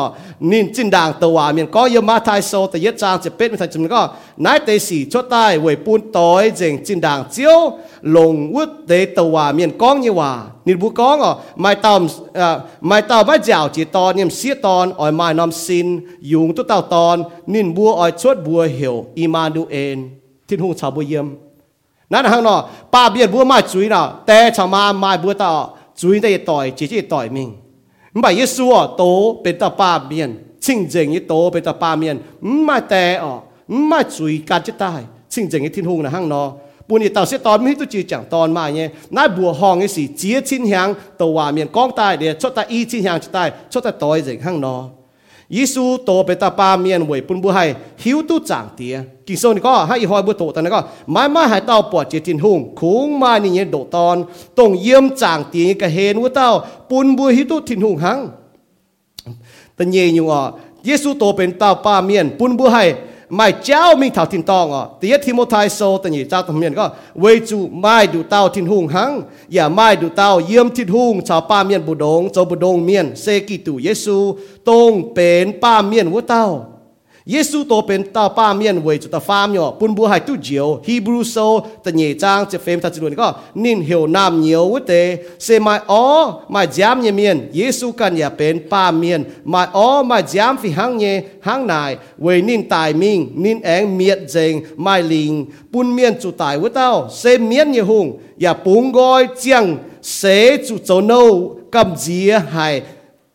[0.51, 4.01] นินจินด่างตัวเมียนก็ยมาทายโซแต่ยจางจะเป็นไม่ทันจุนก็
[4.45, 7.59] นายเตสีชุดใต้เวยปูนต่อยเจงจินด่างเจียว
[8.15, 10.31] ลงวุฒเตตัวเมียนก้องเนี่ยว่า
[10.65, 12.01] นิบุก้องอ่ะไม่ตอม
[12.35, 12.55] เอ่อ
[12.87, 15.87] ไม่ตอมไม่เจ้าจีตอนเนี่ยเสียตอนอ่อยไม่นำสิน
[16.31, 17.17] ยุงตัวเต่าตอน
[17.53, 19.97] นินบัวอ่อยชดบัวเหี่ยวอีมาดูเอ็น
[20.47, 21.27] ทิ้งหูชาวบัวเยี่ยม
[22.11, 22.59] นั่นทางเนาะ
[22.93, 25.53] ป้าเบียดบัวไม่จุยเนาะแต่ชาวมาไม่บัวต่อ
[25.97, 27.53] 主的代姐姐代命，
[28.13, 30.29] 唔系耶稣哦，都变到八面，
[30.59, 34.19] 清净嘅都变到八面，唔系แต่哦，唔系主
[34.49, 34.93] การจะได้
[35.29, 36.43] 清净嘅天空นะข้างนอ
[36.87, 40.73] ปุ่น到时ตอนไม่都จีจังตอนมาเนี่ยนายบัวห้อง嘅时只清香
[41.21, 44.75] ตัวว่า面讲大嘅出得一清香就ได้出得代净ข้างนอ
[45.56, 47.58] ยิสูโตเปตาปาเมียนวยปุนบุไฮ
[48.02, 48.94] หิวตู้จางเตีย
[49.26, 50.80] กิโซนก็ให้หอยบุโตต่นก็
[51.12, 54.16] ไม่มาหายเต้าปวดเจตินหุงคุงมานี่เนี่ยโดตอน
[54.58, 56.48] ต้องเยี่ยมจางเตียกะเฮนว่าเต้า
[56.90, 58.18] ปุนบุหิตุทินหุงหัง
[59.74, 60.42] แตันเยอยู่อะ
[60.86, 62.76] ยิสูโตเป็นเต้าปาเมียนปุนบุไฮ
[63.65, 66.85] เจ้ามีเท่าทินตองอ่ะแต่ทิโมไทโซแต่นี่เจ้าทำเมียนก็
[67.21, 69.11] เวจูไม่ดูเต้าทินหุ่งหัง
[69.53, 69.63] อย่
[77.28, 80.32] Yesu to pen ta pa mien wei chu ta fam yo pun bu hai tu
[80.46, 84.64] jio Hebrew so ta nye chang che fem ta chulun ko nin hiểu nam nhiều
[84.72, 89.24] wu te se mai o mai jam nye mien Yesu kan ya pen pa mien
[89.44, 91.12] mai o mai jam fi hang nye
[91.42, 96.30] hang nai wei nin tai ming nin eng miet jeng mai ling pun mien chu
[96.30, 98.08] tai wu tao se mien nye hung
[98.38, 102.82] ya pung goi chiang se chu cho nâu, cầm dìa hai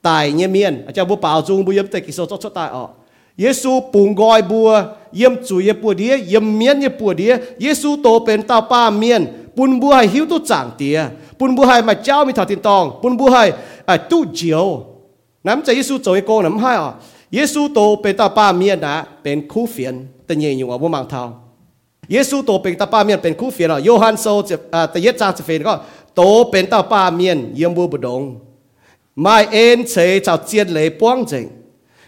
[0.02, 2.88] tài nye mien cha bu bảo chung bu yếm te kiso cho cho tai ọ.
[3.40, 4.70] เยซูปุงกอยบัว
[5.16, 9.22] เยี่ยมจุยปัวเดียเยี่ยมเมียนยปัวเดียเยซูโตเป็นตาป้าเมียน
[9.58, 10.98] ปุนบัวให้หิวตุจางเตีย
[11.40, 13.44] ปุนบัวให้มาเจ้ามีถาตินตอง ปุนบัวให้
[14.12, 14.66] ตู้เจียว
[15.48, 16.92] น้ำใจเยซูโจยโกน้ำให้อะ
[17.34, 19.94] เยซูโตเป็นตาป้าเมียนนะเป็นคู่เฟียน
[20.26, 21.22] แต่เยอยู่อะบ่มังเทา
[22.12, 24.56] เยซูโตเป็นตาป้าเมียนเป็นคู่เฟียนอะโยฮันโซจะ
[24.92, 25.74] แต่เยจางจะเฟนก็
[26.16, 26.22] โต
[26.52, 28.22] เป็นตาป้าเมียนเยี่ยมบัวบดง
[29.22, 31.46] ไม่เอ็นเฉยชาวเจียนเลยป้วงจริง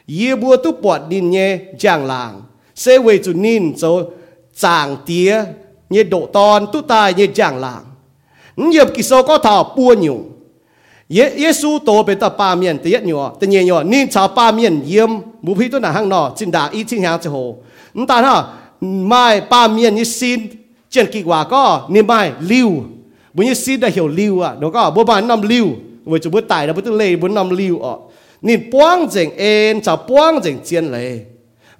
[0.07, 2.41] ye bua tu bọt nín nhé giang làng.
[2.75, 4.03] Sẽ về chủ nín cho
[4.55, 5.43] chàng tía
[5.89, 7.83] nhé độ ton tu tai nhé giang làng.
[8.55, 10.19] Nhập kỳ sau có thảo bua nhiều
[11.09, 14.51] ye Giêsu tổ bên ta ba miền tự nhất nhiều tự nhiên nín chào ba
[14.51, 15.09] miền yếm.
[15.41, 17.57] Mù phi tu nà hang nọ xin đà ý chính hàng cho hồ.
[18.07, 18.43] Ta ha
[18.81, 20.41] mai ba miền như xin,
[20.89, 22.83] trên kỳ quả có nín mai liu
[23.33, 24.55] bữa như xin đã hiểu liu à.
[24.59, 25.67] Nó có, bố bán năm liu
[26.05, 27.97] với chủ bố tài là bố tu lê bố năm liu à ờ.
[28.47, 31.09] นี่ป้วงเจงเอ็นจะป้วงเจงเจียนเลย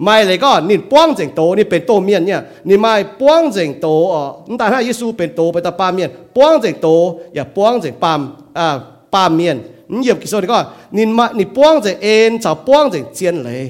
[0.03, 2.39] ไม่เลยก็นี่ป้วงเจงโตนี่เป็นโตเมียนเนี่ย
[2.70, 4.22] นี่ไม่ป้วงเจงโตอ๋อ
[4.57, 6.88] แต่ถ้าเยซูเป็นโตไปตาปาเมียนป้วงเจงโต
[7.36, 8.20] อย่าป้วงเจงปาม
[8.57, 8.68] อ่า
[9.13, 9.57] ปามเมียน
[9.91, 10.59] นี่เหยียบกิโซนี่ก็
[10.95, 13.66] นี่มานี่ป้วงเจงเอ็นจะป้วงเจงเจียนเลย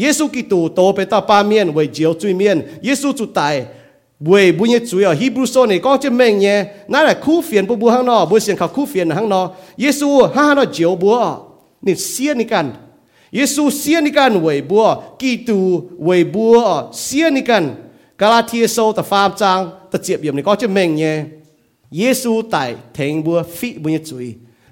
[0.00, 3.54] เยซูกิตูโตไปตาปาเมียนไว้เจียวจุยเมียนเยซูจุดตาย
[4.26, 6.56] บุยบุญยจุยอะฮีบรูโซนี่ก็จะเม่งเนี่ย
[6.92, 9.46] นั่นแหละคู่เฟียนปบัวข้างนอกบุเสียงเขาคู่เฟียนข้างนอก
[9.80, 11.16] เยซูห้าห้านอเจียวบัว
[13.53, 14.85] ซูเสียนี่กันเวยบัว
[15.21, 15.57] กีตู
[16.05, 16.57] เวยบัว
[17.01, 17.63] เสียนี่กัน
[18.19, 19.59] กาลาเทียโซตะฟามจาง
[19.91, 21.13] ตะเจียบเยี่ยมนี่ก็จะเมงเนี่ย
[21.97, 22.63] เยซูไต่
[22.93, 24.25] เทงบัวฟีบุญจุย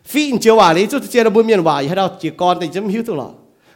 [0.10, 3.30] ฟีอินเจียวว่าเลยจุดเจียระบุญเมียนว่าให้เราจีกรแต่จำหิวตัวละ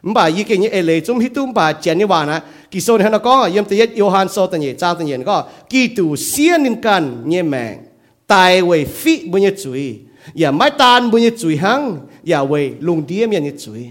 [0.07, 2.37] มบ่ายี่เก่งยี่เอเลยจุ่มหิตุ้มบ่าเจนนี่ว่านะ
[2.71, 5.37] กิโซนฮันก็เยี่ยมแต่ยัดโยฮันโซตันเย่จ้างตันเย่ก็
[5.71, 7.75] กีตูเสียนินกันเนี่ยแมง
[8.29, 9.83] ไต่เวยฟีบุญจุย
[10.38, 11.80] อย่าไม่ตานบุญจุยหัง
[12.28, 12.52] อย่าเว
[12.86, 13.82] ลุงเดียมยันจุย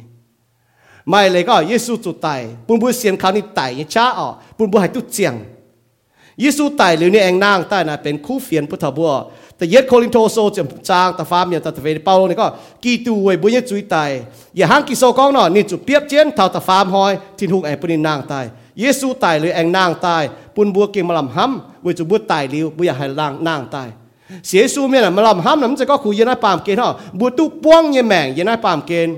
[1.09, 5.35] ไม่เลยก็เยซูจุดตายปุ่นบุเสียนเขานี่ตายิ่ช้าออกปุ่นบุให้ตุ้เจียง
[6.39, 9.11] เยิสูไตหรือเนี่ยแองนางตายนะเป็นคู่เฟียนพุทธบัว
[9.57, 12.47] แต่เย็ดโคลินโทโซจำจางตาฟ้ามีตาตะเฟนเปาโลนี่ก็
[12.83, 14.09] กีตูเวบุญยจุยตาย
[14.55, 18.45] อย่าห้างกิโซกองหน่อนี่จุดเปียบเจียนเท่าตาฟ้ามหอยทิ้งหุกแองปนินนางตาย
[18.79, 20.23] เยซูตายหรือแองนางตาย
[20.55, 23.89] ปุนบัวเก่งมาลำห้ำเวจุบุตไตเลี้ยวบุญอยากให้ลางนางตาย
[24.47, 29.15] เสียสู้เมียนมาลำห้ามน้ำจะก็คุยยันไอปามเกณฑ์ฮะบัวตู้ป้องยันแมงยันไอปามเกณฑ์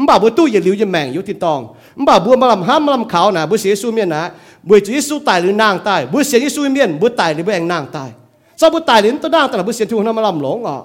[0.00, 1.60] มบ่าบัวตู้ยันหลิวยันแมงยุติตอง
[1.98, 4.22] มบ่าบัวมาลำห้ามมาลำขาวนะบัวเสียสู้เมียนนะ
[4.68, 8.10] บัวจียสู้ตายหรือนางตายบัวเสียสู้เมียนบัวตายหรือบวแองนางตาย
[8.58, 10.76] เจ้าบัวตายหรือตัวนางตายบัวเสียทุ่งน้ำมาลำหลงอะ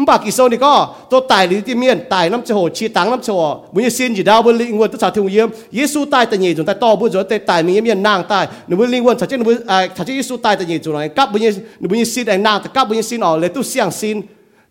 [0.00, 0.72] มบากิโซนี่ก็
[1.10, 3.28] ตัวตายหรือที่เมียนตายน้ำโจชีตังน้ำโจ
[3.74, 11.40] มุญซินจีดาวบนลิงวนตุวสาทิงเยี่ยมเยซูตายแต่เยี่ยจุนตายต่อบุญจนแต่ตายมีเมียนนางตายนูบุญลิงวนถ้าเจ้นูบุญอ่าถ้าเจ้าเยซูตายแต่เยี่ยจุนไหกับบุญ
[11.80, 14.16] หนูบุญซินไอนางแต่กับบุญซินออกเลยตุเสียงซิน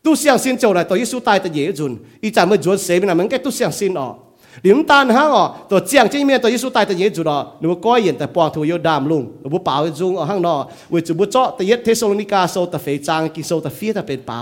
[0.04, 1.92] ตุเสียงซินโจไรตัวเยซูตายแต่เยี่ยจุน
[2.24, 4.16] อีจานเมื่อจวนเสียนะมันแกตุเสียงซินออก
[4.64, 10.54] หลิมตานฮะอ๋อตัวเจียงเจ้าเมียนตัวเยซูตายแต่เย่จุดอ๋อหนูก้อยเห็นแต่ปองถูยดามลุงหนูบุเปล่าจุงอ๋อห้างนอ
[10.92, 14.40] เวจุบุเจาะแต่เย็ดเทสโลนิกาโซตะเฟจางกิโซตะเฟียตะเป็นเปล่า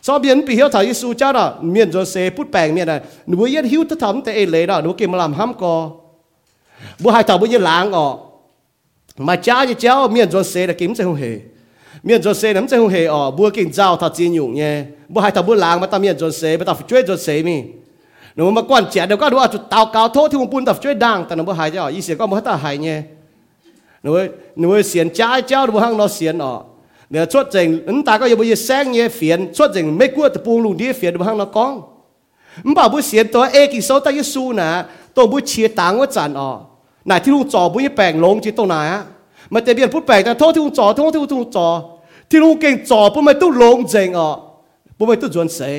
[0.10, 3.00] sau biến bị hiểu thầy Giêsu cha đó miền cho xe bút bèn miền này
[3.26, 5.90] nếu yết hiếu tất thắm tại lễ đó nếu kiếm làm ham co
[6.98, 8.18] bữa hai tàu bữa yết lãng ngọ
[9.18, 11.38] mà cha như cháu miền cho xe là kiếm sẽ không hề
[12.02, 14.84] miền cho xe nắm sẽ không hề ở bữa kinh giao thật chiến dụng nhé
[15.08, 17.16] bữa hai tàu bữa lãng mà ta miền cho xe mà ta phải chơi cho
[17.16, 17.62] xe mi
[18.36, 22.98] หนูมาก่อนเจียเดี๋ยวก็ดูว่าจุดเตาเกาโทษที่มึงปุ่นตับช่วยดังแต่หนูบ่หายจะอ๋ออีเสียก็บ่ตาหายเนี่ย
[24.02, 24.10] หนู
[24.58, 26.52] หนูเสียนจ้าเจ้าดูห้างเราเสียนอ๋อ
[27.11, 31.73] เนี่ยชดเจงอันตาก็ยังไม่แซงเงี้ยเฟียนชดเจงไม่กลัวแต่ปูลุงเดียเฟียนดูห้างนักกอง
[32.65, 34.69] มันบอกบุเสียนตัวเอกิโซตายสูนะ
[35.15, 36.49] ตัวบุเชียต่างว่าจันอ๋อ
[37.05, 39.01] ไหนที่ลุงจ่อบุยแปลงลงจิตตรงไหนฮะ
[39.53, 41.67] มันจะเปลี่ยนพูดแปลงแต่โทษที่ลุงจ่อโทษที่ลุงจ่อ
[42.29, 44.29] ที่ลุงเก่งจ่อปุ๊บไม่ต้องลงเจงอ๋อ
[44.97, 45.75] ปุ๊บไม่ต้องจวนเสย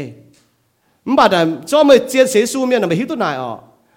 [1.06, 3.52] มันบ่กแต่จ่อไม่เจียนเสียสูเมียนไม่หิวตัวไหนอ๋อ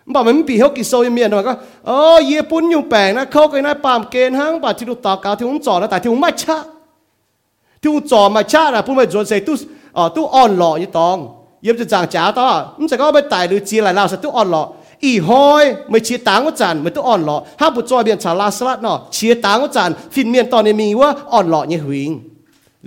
[0.05, 1.53] มันบอกมันปีเขากิโซยเมียนมันก็
[1.89, 6.65] อ๋อเยี่ปุ่นอยู่แปลงนะเขาก็นปามเกณฑ์ห้างบาดที่ลุต่อกาวที่ลุจ่อนะแต่ที่ลุไม่ชัก
[7.80, 22.10] เชียตังก็จันไม่ต้องอ่อนหล่อห้าบุตรจอยเบียนชาลาสลัดเนาะเชียตังก็จันฟินเมียนตอนนี้มีว่าอ่อนหล่อเนี่ยหวิง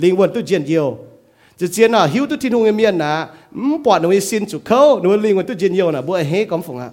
[0.02, 0.86] ลิงวันตู้เจียนเดียว
[1.60, 3.14] จะเจียนอ่ะหิวตู้ที่นุ่งเมียนนะ
[3.56, 6.92] 唔把你先出口，你另外都真有呢，不黑咁风啊。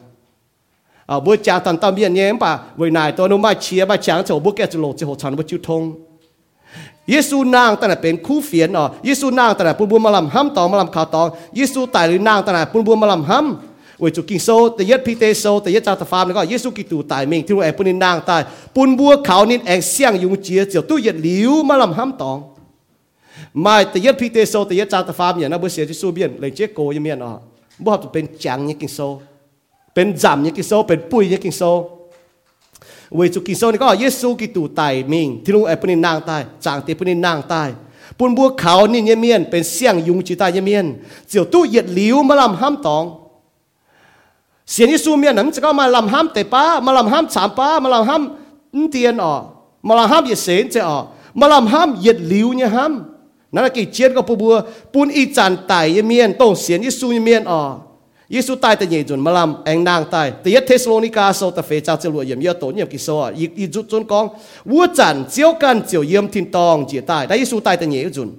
[1.07, 2.45] 啊，不讲当当面呢，把
[2.77, 6.04] 为奈ตัวนู้นมาเชียร์มา讲就不แก่จะโลจะหดชันบ่จุทงเ
[7.14, 11.28] ยซูนางตั้งแต่เป็นคู่เฟียนอ๋อยซูนางตั้งแต่ปุ่นบัวมาลำห้ำตองมาลำขาวตอง
[11.60, 18.42] ยซูตายหรือนางตั้งแต่ปุ่นบัวมาลำห้ำอวยจูกิงโซแต่ยัดพีเตโซแต่ยัดจาตฟามแล้วก็ยซูกิตูตายเมงที่รู้เองปุ่นนางตาย
[18.76, 22.38] ปุ่นบัวเขานินแองเสียงยุงเจียเจียวตู้ยัดหลิวมาลำห้ำตอง
[23.62, 27.32] ไม่แต่ยัดพีเตโซแต่ยัดจาตฟามอย่างนั้นบัวเสียที่สู้เบียนเลยเจ๊โกยเมียนอ๋อ
[27.86, 29.00] บ่เป็นจังยังกิงโซ
[29.94, 31.64] เป็นจำยังกิงโซเป็นปุยยังกิงโซ
[33.16, 37.70] เวสุกิโซนี่ก็เยซูกิตูไตมิงที่ลุงไอ้ปนินนางตายจางเตปนินนางตาย
[38.18, 40.86] ปุ่นบัวเขานี่เยเมียนเป็นเสียงยุงจิตาเยเมียน
[41.28, 43.04] เจียวตู้เหยียดหลิวมาลำห้ามตอง
[44.72, 48.22] เสียนิสูเมียนนั้นจะก็มาลำห้ามแต่ป้ามาลำห้ามสามป้ามาลำห้าม
[48.92, 49.36] เตียนออ
[49.88, 51.00] มาลำห้ามเหยียดเสนจะออ
[51.40, 52.94] มาลำห้ามเหยียดหลิวเนี่ยห้าม
[53.54, 54.56] นั่นกี่เชียนก็ปูบัว
[54.94, 57.62] ปุ่นอีจันไตเยเมียนต้องเสียนิสูเยเมียนออ
[58.30, 60.32] Yesu tai te nyejun malam eng nang tai.
[60.44, 63.50] Te yết Thessalonica so ta fe cha che lu yem yato nyem ki so i
[63.56, 64.30] i ju chun kong
[64.66, 67.28] wu chan chiao kan chiao yem tin tong ji tai.
[67.28, 68.32] Da Yesu tai te nyejun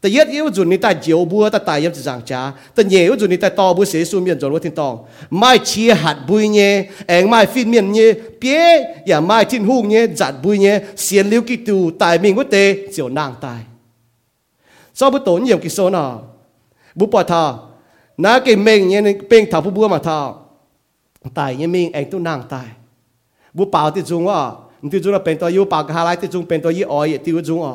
[0.00, 3.16] te yết yêu jun ni ta jiao bu ta tai yem jang cha te nyeu
[3.16, 4.98] jun ni ta to bu se su mien jon wo tin tong
[5.30, 9.82] mai chi hat bui nye eng mai fin mien nye pie ya mai tin hu
[9.82, 13.60] nye jat bui nye sian liu ki tu tai ming wo te chiao nang tai.
[14.94, 16.18] So bu to nyem ki so na
[16.94, 17.65] bu pa tha
[18.16, 20.46] na cái mình như bên thảo phụ bùa mà thảo
[21.34, 22.66] tại như mình, anh tu nàng tại.
[23.52, 24.50] Bố bảo thì chúng à
[24.92, 27.18] thì chúng là bên tôi yêu bảo cái lại thì chúng bên tôi yêu oi
[27.24, 27.74] thì chúng à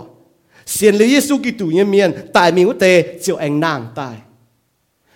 [0.65, 4.15] xin lý Giêsu Kitô như miền tại mình có thể chịu anh nàng tại.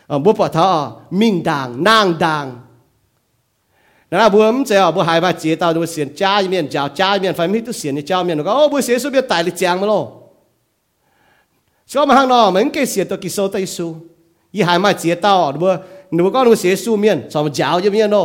[0.08, 2.62] À bố bảo thảo mình đàng, nàng đàng.
[4.12, 7.18] Là bố em chơi bố hai ba chị tao đôi xiên cha miền chào cha
[7.18, 9.82] miền phải mấy tu xiên chào miền nó có bố Giêsu biết tại lịch chàng
[9.82, 10.08] mà lo
[11.88, 13.96] cho mà hàng nọ mình cái xiên tôi kí số tay số
[14.55, 15.79] 一还嘛接到，你不
[16.11, 18.17] 你不讲你写书面，什么教就面咯，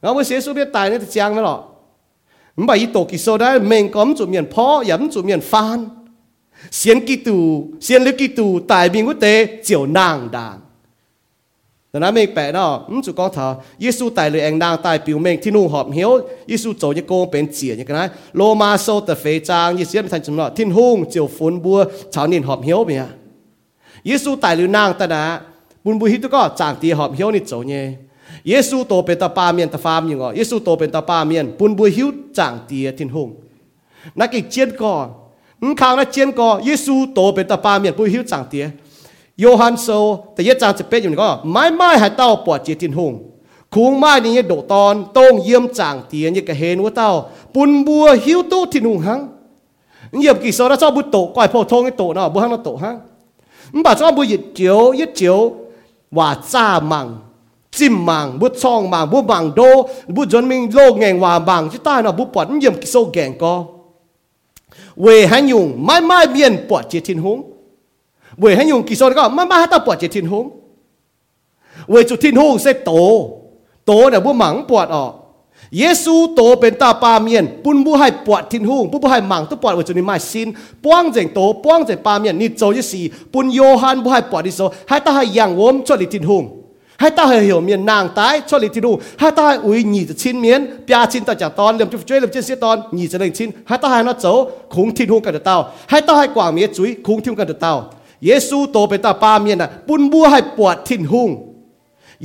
[0.00, 1.64] 然后写书面带你讲了咯，
[2.56, 5.78] 唔把一多给收ได้เมงก็มจุเมียนพ่ออย่าจุเมียนฟาน
[6.76, 7.38] เสียนกิตู
[7.82, 9.26] เสียนลึกกิตูตายบิงกุเต
[9.64, 10.56] เจียวนางดาง
[11.90, 13.50] แต่นั้นไม่แปลกเนาะอืมจุก็เถอะ
[13.82, 16.10] เยซูตายเลยเองนางตายปิวเมงที่นู่หอบเหี้ยว
[16.48, 21.78] เยซูโจยโกงเป็นเจียอย่างนั้นโลมาโซแต่เฟจางเยซูไม่ทันจำเนาะทิ้นหุ่งเจียวฝนบัว
[22.14, 23.04] ชาวนินหอบเหี้ยวเมีย
[24.06, 25.22] เยซูตายหรือนางตะนะ
[25.85, 27.83] บุญบุฮิตก็จางตีหอบเหี้ยวนี่โจเนี่ย
[28.49, 32.07] เยซูโตเป็นตาปาเมียนตาฟามยังอะเยซูโตเป็นตาปาเมียนบุญบุฮิว
[32.37, 33.29] จางตีทิ้นหง
[34.19, 35.05] นักกิเจียนก่อน
[35.79, 38.65] ข้างนักเจียนก่อเยซูโตเป็นตาปาเมียนปุ้ยหิวจางเตีย
[39.39, 39.87] โยฮันโซ
[40.33, 43.13] แต่เยจางจะเป็นอยู่นี่ก็ไม่ไม่ให้เต้าปวดเจียตินหง
[43.73, 47.09] คุงไม่นี่โดตอนต้งเยี่ยมจางเตียนี่ก็เห็นว่าเต้า
[47.53, 49.19] ปุนบัวหิวตู้ทินหงหัง
[50.21, 52.95] เยี่ยมกี่โซแล้วชอบบุโตก่อยพอทงให้โตเนาะบุหังนาโตหัง
[53.73, 55.37] มันบ่ชอบบุยิดเจียวยิดเจียว
[56.16, 57.08] ว่าจ้ามัง
[57.76, 61.68] chim màng bút song màng bút màng đô bút dân mình lô ngàn hòa màng
[61.72, 63.64] chứ ta nào bút bọt nhiệm cái sâu gẹn co
[64.96, 67.42] về hai nhung mai mai biên bọt chết thiên hống
[68.36, 70.48] về hai nhung kỳ sâu đó mai mai ta bọt chết thiên hống
[71.88, 73.30] về chủ thiên hống sẽ tổ
[73.84, 75.19] tổ là bút mảng bọt ọ เยซูโตเป็นตาปาเมียนปุ่นบุให้ปวดทินหุงปุ่นบุให้หมังตุปวดว่าจุนี่มาสินป้วงเจงโตป้วงเจงปาเมียนนี่โจยสีปุ่นโย
[75.71, 79.21] Yesu to ben ta pa mien pun bu hai puat tin hung bu bu hai
[79.21, 80.51] mang tu puat wa chuni mai sin
[80.83, 84.21] puang jeng to puang jeng pa mien ni chou ye si pun Johan bu hai
[84.21, 86.45] puat di so hai ta hai yang wom cho li tin hung
[86.99, 89.83] hai ta hai hiểu mien nang tai cho li tin hung hai ta hai ui
[89.83, 94.25] ni จะชินเมียนปยาชินตาจากตอนเริ่มจุช่วยเริ่มเช่นเสียตอนนีจะเล่งชินให้ตาให้นอโจ
[94.73, 95.57] คุงทินหงกันเต้า
[95.89, 97.73] ให้ตาให้กว่างเมียจุ้ยคุงทินกันเต้า
[98.25, 101.29] เยซูโตเป็นตาปาเมียนน่ะปุนบัวให้ปวดทินหุง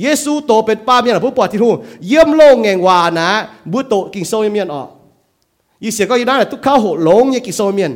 [0.01, 1.69] เยซูโตเป็นป้าเมียนผู้ปวดที่หู
[2.07, 3.29] เยี่ยมโลงแงงวานะ
[3.71, 4.89] บุโตกินโซเมียนออก
[5.83, 7.91] ยี่เสียก็ยี่ได้ทุกข้าวหหลงยี่กินโซเมียน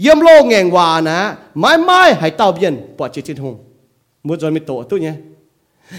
[0.00, 1.18] เยี่ยมโลงแงงวานะ
[1.58, 3.50] ไม่ไม่ให้เต้าเบียนปวดจิตที่หู
[4.26, 5.16] มุดจนมีโตตัวเนี่ย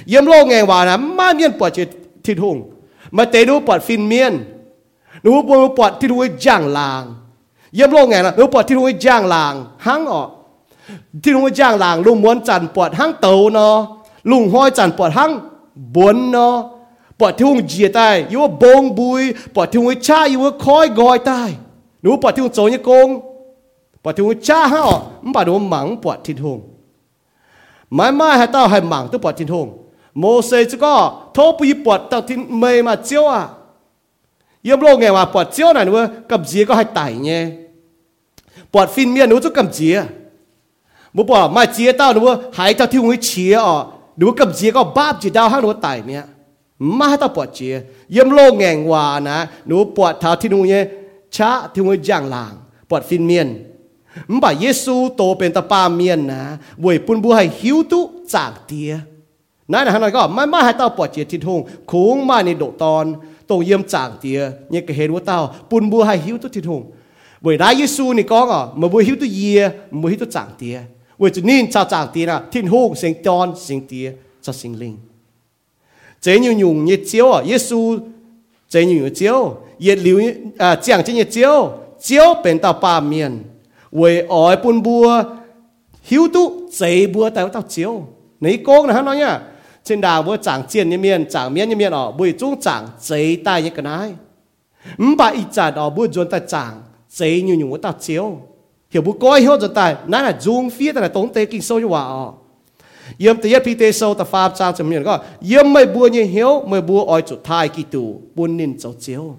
[0.09, 1.87] เยี่ยมโลงแงงวานะไม่เมียนปวดจิต
[2.25, 2.51] ที่หู
[3.15, 4.33] มาเตดูปวดฟินเมียน
[5.21, 7.03] หนูปวดปวดที่หูย่างลาง
[7.75, 9.53] เยี่ยมโลงแงงนะหนูปวดที่หูย่างลาง
[9.85, 10.29] หังออก
[11.23, 13.75] ที่หูย่างลางลุงม้วนจันปวดหังเตาเนาะ
[14.29, 15.31] ลุงห้อยจันปวดหัง
[15.95, 16.55] บนเนาะ
[17.19, 19.23] ปวดที่หงเจียตายอยู่ว่าบงบุย
[19.55, 21.49] ปวดที่หงชาอยู่ว่าคอยกอยตาย
[22.01, 23.07] หนูปวดที่หงโจยกง
[24.03, 24.81] ปวดที่หงชาฮะ
[25.23, 26.59] มันปวดหงหมังปวดที่หง
[27.95, 29.67] ไม่ไม่ให้เต้าให้หมังตัวปวดที่หง
[30.19, 30.93] โมเสสก็
[31.33, 33.41] โทปุยปวดเต้าที่เมย์มาเจียวอะ
[34.63, 35.91] เยี่ยมโลกไงว่าปวดเจียวหน่อยนู
[36.29, 37.43] กับเจียก็ให้ไต่เนี่ย
[38.73, 39.95] ปวดฟินเมียหนูจะกับเจีย
[41.15, 43.81] บุปผามาเจียเต้าหนูว่าหายเต้าที่หงเฉียอะ
[44.21, 46.25] ดูกับเจียก็บ้าจีดาวห้างหนูตายเนี่ย
[46.97, 47.73] มาให้ตาปวดเจีย
[48.11, 50.83] เยี่ยมโลกแงงวานะหนูปวดเท้าที่นูเนี่ย
[51.35, 52.53] ช้าที่หนูย่างลาง
[52.89, 53.47] ปวดฟินเมียน
[54.31, 56.41] มบ่าเยซูโตเป็นตาปาเมียนนะ
[56.83, 57.99] บวยปุ่นบัวให้หิวตุ
[58.33, 58.91] จากเตีย
[59.71, 61.59] นั่นนะฮะนั่นก็ไม่มาให้เต้าปวดเจียทิทง
[61.91, 63.05] คุ้งมาในโดตอน
[63.49, 64.39] ตรงเยี่ยมจากเตีย
[64.69, 65.39] เนี่ยก็เห็นว่าเต้า
[65.69, 66.81] ปุ่นบัวให้หิวตุทิทง
[67.43, 69.59] บวยได้เยซูนี่ก็อะมาบวยหิวตุเยีย
[70.01, 70.77] มาหิวตุจากเตีย
[71.18, 74.94] 为主念照长地啦，天空成当成地就成灵。
[76.20, 78.00] 这样用热招啊，耶稣
[78.68, 80.18] 这样用招，热流
[80.58, 83.44] 啊，讲这热招，招变到八面，
[83.90, 85.36] 为爱半波，
[86.08, 88.02] 晓都这波带到招。
[88.38, 89.40] 你讲啦，nói nha,
[89.84, 92.88] trên đảo bữa chẳng tiền như miền, chẳng miền như miền ở bữa trung chẳng
[93.00, 94.14] giấy tay như cái này.
[94.98, 98.38] 唔bà ít trả ở bữa chuẩn ta chẳng giấy như nhung ta chiếu
[98.89, 101.61] hiểu bu coi hiểu rồi tại nãy là dung phía tại là tốn tế kinh
[101.61, 102.03] sâu như vậy
[103.17, 106.07] yếm tê yết pi tê sâu ta pháp trang chấm nhận có yếm mày bùa
[106.07, 109.35] như hiểu mày bùa oi chủ thai kỳ tù buôn nín cháu chiếu.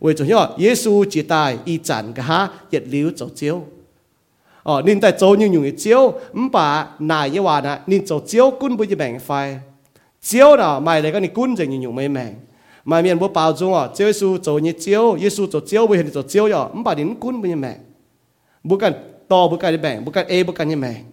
[0.00, 3.62] Vì chủ hiểu Giêsu chỉ tài y chản cả, ha yết liu cháu chiếu.
[4.62, 8.20] Ờ nín tại châu như nhung chiếu ấm bà nài như vậy nè nín cháu
[8.26, 9.58] chiếu cún bùi như bèn phai.
[10.22, 12.34] Chiếu đó mày lại có nín cún dành như nhung mấy mèn.
[12.84, 15.96] Mày miền bố bao dung ờ, à Giêsu cháu như chiếu Giêsu cháu chiếu bùi
[15.96, 17.74] hình cháu chiếu rồi ấm bà nín cún bùi như mèn
[18.64, 18.92] bukan
[19.28, 20.04] to, bukan di bang.
[20.04, 21.04] Bukan a, bukan yang bang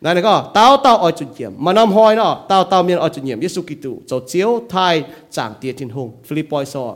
[0.00, 2.98] này này có tao tao ở chuyện nhiệm mà nam hoi nó tao tao miền
[2.98, 6.12] ở chuyện nhiệm Giêsu Kitô, cho chiếu thai chẳng tiệt thiên hùng.
[6.24, 6.94] Philippines so.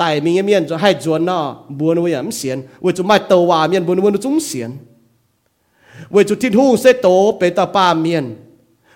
[0.00, 1.38] ตายมีเมียนจะให้จวนนอ
[1.78, 4.70] บัวนู้ยมเสียนว่าจุมาตัววาเมียนบัวนู้นจุ้งเสียน
[6.14, 8.24] ว่าจุดทิ้งหูเสตโตเป็นตาปาเมียน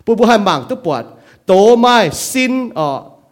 [0.05, 1.05] บัวบัวให้หมางตัวปอด
[1.47, 1.97] โตไม่
[2.33, 2.87] สิ้นอ่อ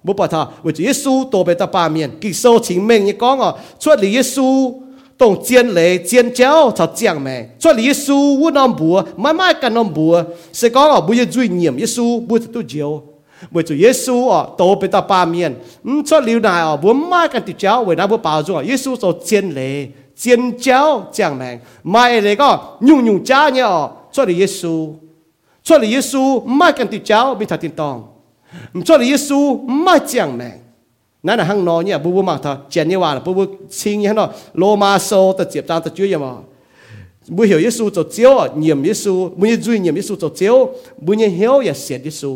[0.07, 3.51] บัวปอดท่าว่าจุดยิสูโตเป็นตาปาเมียนกิโซชิงเมงยี่ก้องอ่อ
[3.83, 4.49] ช่วยหลียิสู
[5.18, 10.16] lý Giêsu 动尖雷尖椒就正命，所以耶稣我能步，慢慢跟能步，
[10.52, 13.02] 是讲哦，不要追念耶稣，不都照，
[13.52, 24.94] 为咗耶稣哦，都被到八面，唔出了奈哦，不慢跟跌椒，为那不包住，耶稣就尖雷尖椒正命，买嚟个用用家呢哦，出嚟耶稣，
[25.64, 28.04] 出嚟耶稣慢跟跌椒，俾他叮当，
[28.74, 30.52] 唔出嚟耶稣慢正命。
[31.28, 33.40] นั่นน่ะหังนอเนี่ยบุบมาทอเจนนี่ว่าบุบ
[33.78, 34.28] ชิงเนี่ยเนาะ
[34.58, 36.32] โลมาโซตะเจ็บตาตะจุยมา
[37.36, 40.56] บุเหียวยิสูจะเจียวเหยี่ยมยิสูบุยจุยเหยี่ยมยิสูจะเจียว
[41.06, 42.32] บุยเหียวอย่าเสียดยิสู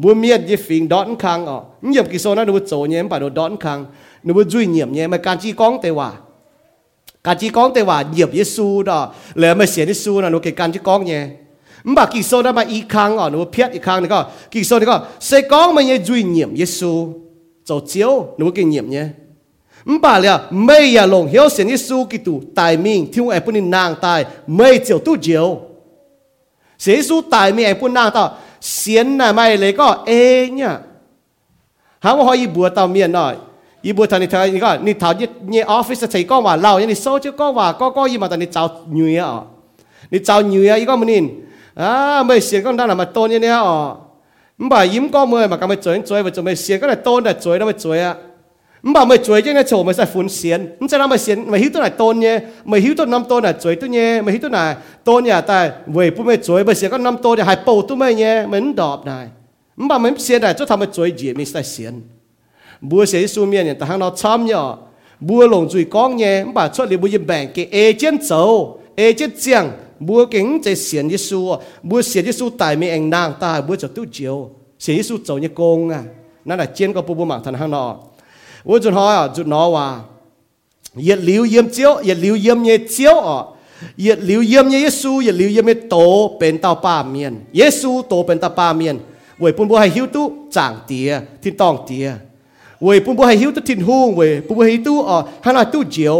[0.00, 1.58] บุเมียดยิฟิงดอนคังอ๋อ
[1.88, 3.78] เหยี่ยมกิโซนะนูบุโจเนี่ยป่ะนูดอนคัง
[4.26, 6.08] นูบุจุยเหยี่ยมเนี่ยมันการจีกองแต่ว่า
[7.26, 8.98] การจีกองแต่ว่าเหยียบยิสูดอ
[9.38, 11.22] แล้วไม่เสียยิสูนะนูเกการจีกองเนี่ย
[11.88, 14.20] มบากิโซนะมาอีกครั้งอ๋อนูเพียดอีกครั้งนี่ก็
[14.52, 16.92] กิโซนี่ก็เสกองมันยังจุยเหยี่ยมยิสู
[17.66, 19.12] 做少，你会经验呢？
[19.84, 25.58] 唔罢了，每日龙晓成啲书记读大名，听我不能难大，每就都少。
[26.78, 30.80] 写书大名不难到，先啊咪嚟个 A 呢？
[32.02, 33.18] 吓我可以播到面内。
[33.84, 38.62] อีบัวทันนี่เธอนี่ก็นี่ถาวยี่ยี่ออฟฟิศใช้ก็ว่าเราอย่างนี้โซเชียลก็ว่าก็ก็ยี่มาตอนนี้เจ้า
[38.94, 39.42] หนุ่ยอ่ะ
[40.12, 41.20] นี่เจ้าหนุ่ยอ่ะอีก็มันนี่
[41.80, 41.88] อ่า
[42.26, 43.62] ไม่เสียก็ได้หนามาต้นอย่างนี้อ่ะ
[44.56, 48.16] 唔系掩光妹嘛，咁咪嘴嘴咪做咪线，嗰嚟多嚟嘴啦咪嘴啊！
[48.82, 59.28] 唔系咪嘴啫，你做咪使款线，唔知谂咪线咪晓得嚟多嘢，咪晓得谂多嚟嘴多嘢，咪晓得嚟多嘢，但系为不咪嘴咪线个谂多嘢系报都咩嘢，咪唔答嚟，
[59.76, 61.94] 唔系咪线嚟，就ทำ咪嘴字咪使线，
[62.82, 64.78] 冇写书面嘅，但系我参咗，
[65.24, 67.68] 冇龙嘴讲嘢，唔系出嚟冇要病嘅
[70.07, 71.39] บัวเก่งจะเสียนยิสู
[71.89, 74.37] บัวเสียนยิสูตายไม่เองนางตายบัวจะตู้เจียว
[74.81, 76.01] เสียนยิสูเจ้าเนี่ยโกงอ่ะ
[76.47, 77.83] นั่นแหละเจียนก็ปูบัวหมักทันห้างนอ
[78.67, 79.85] วัวจุดหอยอ่ะจุดนอว่า
[81.01, 83.39] เหยียดหลิวเยี่ยมเจียวเหยียดหลิวเยี่ยมเนี่ยเจียวอ่ะ
[83.99, 85.97] เหยียดหลิวเยี่ยมเนี่ยเยซูเหยียดหลิวเยี่ยมเนี่ยโต
[86.37, 88.95] เป็นเต้าป้าเมียนเยซูโตเป็นเต้าป้าเมียน
[89.39, 90.25] เว้ยปุ่นบัวให้หิวตู้
[90.55, 91.09] จางเตีย
[91.41, 92.07] ทิ้นตองเตีย
[92.83, 96.17] เว้ยปุ่นบัวให้หิวตู้ทิ้นหูเว้ยปุ่นบัวให้ตู้อ่ะฮานาตู้เจียว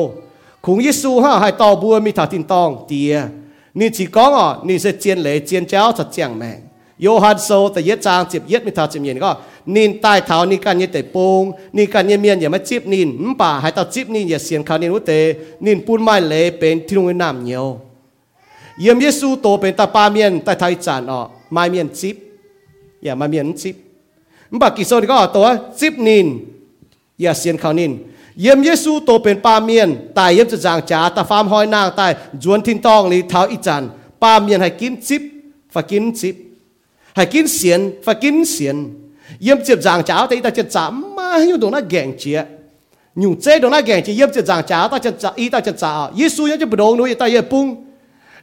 [0.65, 3.13] คงเยซูฮะให้ต่อบัวมีถาทิ้นตองเตีย
[3.76, 6.62] 你只讲哦，你是见雷见焦就讲命。
[6.98, 15.12] 约翰数第一章接一咪头接面个，你带头你กัน嘢地ปง你กัน嘢面อย่ามาจิบนิน唔ป่าให้ตาจิบนินอย่าเสียนเขานินวุเต
[15.66, 17.66] นินปูนไม้เละเป็นที่ลงน้ำเหนียว
[18.80, 21.20] เยี่ยมเยซูโตเป็นตาปาเมียนแต่ไทยจานอ๋อ
[21.52, 22.16] ไม้เมียนจิบ
[23.04, 23.76] อย่ามาเมียนจิบ
[24.52, 25.48] 唔ป่ากิโซนี่ก็ตัว
[25.80, 26.26] จิบนิน
[27.20, 27.92] อย่าเสียนเขานิน
[28.41, 32.11] เยี่ยมเยซูโตเป็นป้าเมียนตายเยี่ยมจะจางจ๋าตาฟามห้อยนางตาย
[32.43, 33.83] จวนทิ้งตองลีเท้าอีจัน
[34.21, 35.21] ป้าเมียนให้กินจิบ
[35.73, 36.35] ฝากินจิบ
[37.15, 38.75] ให้กินเสียนฝากินเสียน
[39.43, 40.85] เยี่ยมเจ็บจางจ๋าแต่ตาจะจา
[41.17, 42.39] มาอยู่ตรงนั้นแก่งเจีย
[43.19, 47.65] อยู่เจ้ตรงนั้นแก่งเจียเยี่ยมเจ็บจางจ๋าตาจะจาอีตาจะจาเยซูยังจะไปโดนนู้ยตาเยี่ยปุ้ง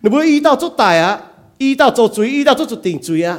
[0.01, 1.12] หนูว่าอีตาจุดตายอ่ะ
[1.62, 3.36] อีตาจุดจุยอีตาจุดจุดติ่งจุยอ่ะ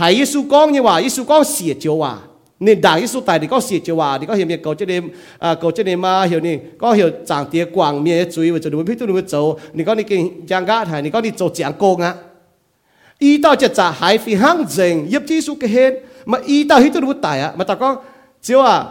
[0.00, 2.12] หายเยซูก้องเนี่ยว่าเยซูก้องเสียเจียวว่า
[2.60, 4.86] nên đảng Giêsu tại thì có sĩ chế hòa, thì có hiểu miệng cầu chế
[4.86, 8.50] đêm à cầu chế đêm mà hiểu nè, có hiểu chẳng tiề quảng miệng chuối
[8.50, 11.12] với chỗ đúng biết tôi đúng cháu nên có đi kinh giang gã thải nên
[11.12, 12.14] có đi cháu giảng cô ngã
[13.18, 15.94] ý tao chết trả hải phi hang dành giúp Giêsu cái hết
[16.26, 17.52] mà ý tao hiểu tôi đúng tại á.
[17.56, 17.96] Mà tao có
[18.42, 18.84] chiếu à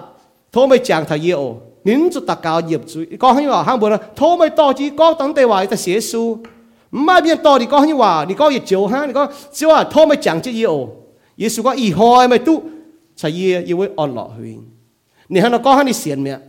[0.51, 3.07] thôi mày chẳng thầy yêu, nín cho ta cao giúp chuối.
[3.19, 6.37] Có hay là hang bữa thôi mày to chỉ có tấm tây hoài ta Giêsu.
[6.91, 9.69] Mà biết to thì có hay là thì có gì chiếu ha, thì có chiếu
[9.69, 10.89] à thôi mày chẳng chế yêu.
[11.37, 12.63] Giêsu có ý hỏi mày tu
[13.19, 14.59] ใช่ย์เยี่ยวยวิอ่อนเหลวหัวเอง
[15.29, 16.39] เนี่ยฮะนกอันนี่เสียนเนี่ย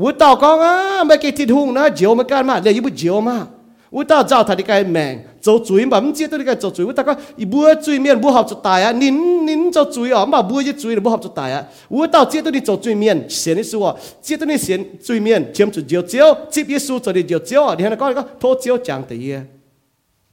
[0.00, 0.72] อุตากองอ่ะ
[1.06, 3.46] ไม่กี่ทิฐหุงนะเจียวมันก้านมากเลยยิบุเจียวมาก
[3.94, 5.14] อุตากาวถัดดีกันแมง
[5.44, 9.08] จมจุยมันไม่เจ็ดตัวดีกันจมจุยอุตาก็อีบัวจุยเมียนบ่เหาะจุดตายอ่ะนิ
[9.48, 11.62] นินจมจุยอ่ะมันบ่ยิจุยมันบ่เหาะจุดตายอ่ะ
[11.92, 19.38] อุตากี้ตัวดีจมจุยเมียนเสียนหนึ่งศูว์เจตุนี่เสียนจุยเมียนเชิมจุดโจโจ้จับยศสุดที่โจโจ้เนี่ยฮะนกอันก็โตโจ้จางดีเย่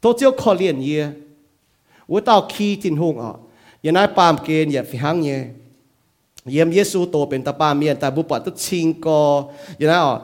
[0.01, 1.03] โตโจ้ขรรเลี้ยเย่อ
[2.11, 3.31] อุตากี้ทิฐหุงอ่ะ
[3.85, 3.99] ยัน
[6.51, 9.07] เยี่ยมเยซูโตเป็นตาป้าเมียนแต่บุปผาตุชิงก
[9.77, 10.15] อยู่นะอ๋อ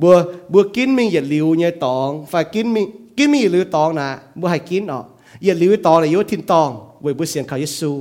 [0.00, 0.14] บัว
[0.52, 2.82] บัวกินมีเหยียดลิวเนี่ยตองฝ่ายกินมี
[3.16, 4.08] กินมีหรือตองนะ
[4.40, 5.00] บัวให้กินอ๋อ
[5.40, 6.68] เหยียดลิวตองเลยยุทินตอง
[7.02, 7.92] เว้ยบัวเสียงเขาเยซู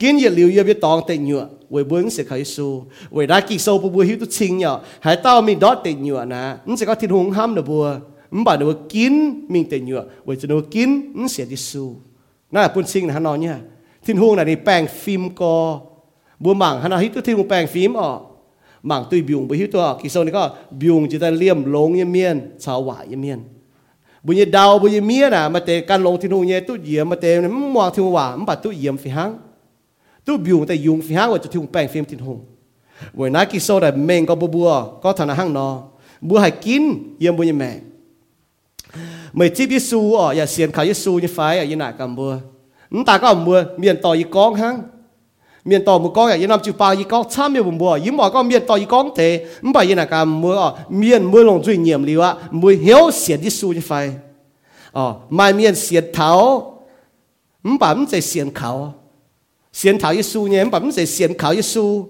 [0.00, 2.68] กินเหยียดลิวเยียบตองแต่เหยื่อเว้ยบัวเสียงเขาเยซู
[3.12, 4.74] เว้ยได้กี่โซบัวหิวตุชิงเนี่ย
[5.04, 7.84] หายเต้ามีดอตแต่เหยื่อนะนั่นจะก็ทินหงห้ามนะบัว
[8.34, 9.14] มันบอกว่ากิน
[9.52, 11.84] มีแต่เหยื่อเว้ยจะโนกินนั่นเสียดิซู
[12.54, 13.56] น่าปุ่นชิงนะฮะนอนเนี่ย
[14.04, 15.56] ทินหงน่ะนี่แป้งฟิล์มกอ
[16.42, 18.20] บัวหมังขณนาฮิตตัวที่มึงแปลงฟิล์มออก
[18.86, 20.44] หมังตุยบิวงไปฮิตตัวกิโซนี่ก็
[20.80, 23.40] บิวงจิตใจเลี่ยมลงเยเมียนชาวหวายเยเมียน
[24.24, 29.30] บุญเยดาวบุญเยเมียน่ะมาเตะการลงที่นูเนี่ยตุเยี่ยมมาเตะมันมองที่หวามันปัดตุเยี่ยมฟิฮัง
[30.26, 32.38] ตุบิวงแต่ยุงฟิฮังว่าจะที่ลงแปลงฟิล์มที่หง
[33.18, 34.70] วันนั้นกิโซแต่เมงก็บัวบัว
[35.02, 35.68] ก็ธนาห้างนอ
[36.28, 36.84] บัวให้กิน
[37.20, 37.70] เยี่ยมบุญเยแม่
[39.34, 42.32] เมื่อที่พิสูอะอย่าเสียนขายยิสูยิไฟอะย่าหนักกับบัว
[42.92, 44.74] นั่นตาก็เอาบัวเมียนต่อยีกองฮัง
[45.66, 48.16] miền tàu một con cái nam chịu ba gì con trăm miền bùn bùa yếm
[48.16, 51.42] bỏ con miền tàu gì con thế mày phải như là cả mưa miền mưa
[51.42, 54.12] lòng duy nhiệm liu á, mưa hiếu xiết đi su như phai,
[54.92, 56.72] ờ mai miền xiết tháo
[57.62, 58.94] mày phải không sẽ xiết khảo.
[59.72, 62.08] Xiết tháo su nhé mày phải không sẽ xiết khảo su,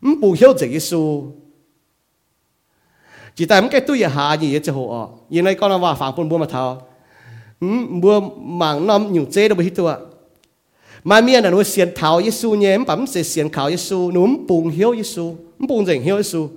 [0.00, 1.32] mày bù hiếu gì su
[3.34, 5.94] chỉ tại mày cái tôi hạ gì vậy chứ họ như này con là vào
[5.94, 6.82] phản bùn bùa mà tháo
[7.60, 9.96] mưa ừ, mảng năm nhiều chế đâu bị hít tôi
[11.05, 14.69] mà miền là nó xiên thảo Giêsu nhé bấm sẽ xiên khảo Giêsu nó bùng
[14.69, 16.47] hiếu Giêsu bùng rỉnh hiếu Giêsu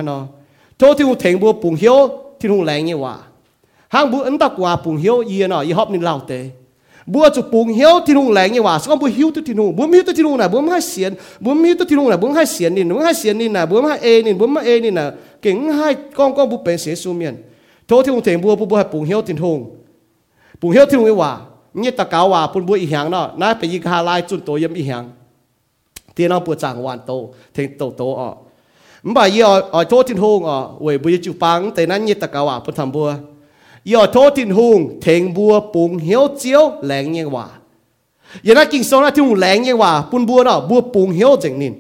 [0.07, 0.27] อ่อ
[0.79, 1.97] โทษทินหงเทงบัวปุงเหียว
[2.39, 3.07] เจียว
[3.92, 6.50] hang bu ấn tắc quả bùng hiếu gì nó y họp nên lao tế.
[7.06, 9.76] bùa chụp bùng hiếu thiên hùng lạnh như hòa xong bùa hiếu tu thiên hùng
[9.76, 12.18] bùa hiếu tu thiên hùng này bùa hai xiên bùa hiếu tu thiên hùng này
[12.18, 14.66] bùa hai xiên nên bùa hai xiên nên là bùa hai e nên bùa hai
[14.66, 15.12] e nên này,
[15.42, 17.36] kính hai con con bùa bèn xế su miền.
[17.88, 19.76] Thô thì hùng thèm bùa bùa hai bùng hiếu thiên hùng
[20.62, 21.40] bùng hiếu thiên hùng như hòa
[21.74, 24.40] như ta cáo hòa bùn bùa y hàng nó nãy phải y hà lai chun
[24.40, 25.10] tổ yếm y hàng
[26.16, 28.36] tiền nó bùa chẳng hoàn tổ thèm tổ tổ ọ.
[29.04, 32.14] Mà y ở ở thô thiên hùng ọ về bùa chụp băng tên nãy như
[32.14, 33.14] ta cáo hòa bùn thầm bùa
[33.92, 37.46] ยอโทตินหุงเทงบัวปุงเหียวเจียวแหลงเงี้ยว่า
[38.44, 41.74] อย่านักกินโซนาที่หุงแหลงเงี้ยว่าปุนบัวเนาะบัวปุงเหียวจังนิน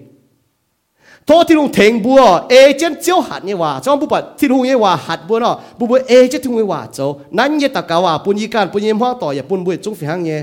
[1.25, 6.99] โทที่หุงเทงบัวเอเจนเจียวหัดเงี้ยว่าจอมบุปผาที่หุงเยว่าหัดบัวเนาะบุบัวเอเจนที่หุงเยว่าโจ
[7.37, 10.39] นั่นเงี้ยตะกาว่าปุนยีการปุนยีม้อต่ออย่าปุนบัวจงฝีหางเงี้ย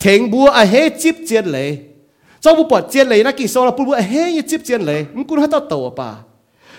[0.00, 1.68] เทงบัวอะเฮจิบเจียนเลย
[2.42, 6.10] จอมบุปผาเจียนเลยนักกินโซนาปุนบัวอเฮยจิบเจียนเลยมึงกูให้ต่อตัวป่า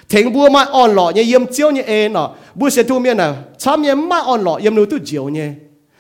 [0.10, 3.18] thỉnh bùa mà on lọ nhé yếm chiếu nhé ê nọ bùa sẽ thu miền
[3.18, 5.50] nào chăm nhé mà on lọ yếm nụ tu chiếu nhé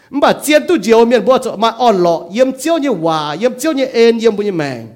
[0.10, 3.53] mà chiên tu chiếu miền bùa cho mà on lọ yếm chiếu nhé hòa yếm
[3.60, 4.88] chiếu nhé ê yếm bùa nhé mèng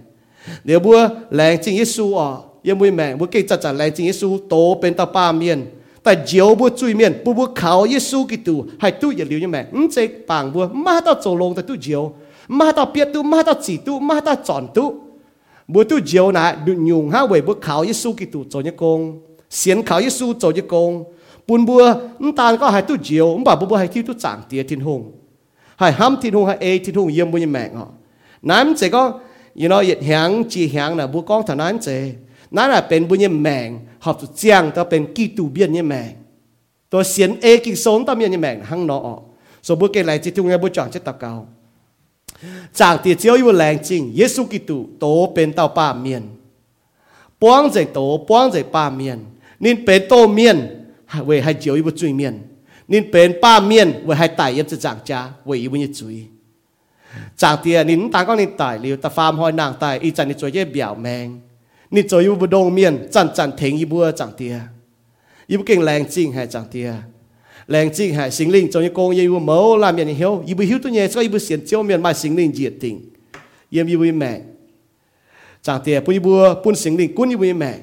[0.64, 2.30] nếu bùa lẹng chính Giêsu à
[2.64, 5.66] yếm bùa mèn bùa kê chặt chặt lẹng chính Giêsu tố bên ta ba miền,
[6.04, 9.40] tại chiếu bùa chui miền bùa bùa khảo Giêsu kỳ tu hay tu yếm liu
[9.40, 12.14] nhé mèn ứng chế bảng bùa mà ta trổ lông tại tu chiếu
[12.48, 15.11] mà ta biết tu mà ta chỉ tu mà ta chọn tu
[15.74, 16.38] บัวตู้เ无都招那
[16.92, 19.20] 用哈为不靠耶稣基督做一工，
[19.50, 21.06] 先靠耶稣做一工，
[21.46, 21.70] 半波
[22.20, 25.14] 唔但个系都招，唔把半波系跳都站跌天空，
[25.80, 27.94] 系喊天空系 A 天空要唔要命哦？
[28.42, 29.22] 南这个，
[29.54, 32.16] 原来越响只响啦，不讲他南这，
[32.50, 33.70] 南啊เตียป็นบุญยังจีแมง
[34.04, 36.12] หอบจุดเจียงต่เป็นกีตูเบียนยังแมง
[36.92, 39.16] ตัวเสียนเอกิโซนต่เมียนยังแมงหังนออ
[39.68, 41.32] สมบูรณ์เกลัยจิตุงเงบุจางเจตตะเกา
[42.80, 46.24] จากเตียเจียวอยู่แรงจริงเยซูกิตุโตเป็นเต้าป้าเมียน
[47.42, 49.20] ป้องใจโตป้องใจป้าเมียน
[49.64, 50.58] นินเป็นโตเมียน
[51.26, 52.36] เวให้เจียวอยู่จุยเมียน
[52.92, 56.16] นินเป็นป้าเมียนเวให้ไต่ยับจะจากจ้าเวอีวิญจุย
[57.42, 61.28] จากเตี้ยนินต่างก็นินไต่เลียวแต่ฟาร์มหอยนางไต่อีจันนิจวยเย่เบี่ยวแมง
[61.96, 64.56] นิจวยอยู่บดงเมียนจันจันเทงอีบัวจากเตี้ย
[65.52, 66.90] ยิบเก่งแรงจริงให้จากเตี้ย
[67.72, 70.80] lệnh chính hại sinh linh trong những con yêu mẫu làm nhận hiểu yêu hiểu
[70.84, 73.10] tôi nhé cho yêu xiên chiếu miền mai sinh linh diệt tình
[73.70, 74.40] yêu yêu mẹ
[75.62, 77.76] chẳng thể bún yêu bùn sinh linh cún yêu mẹ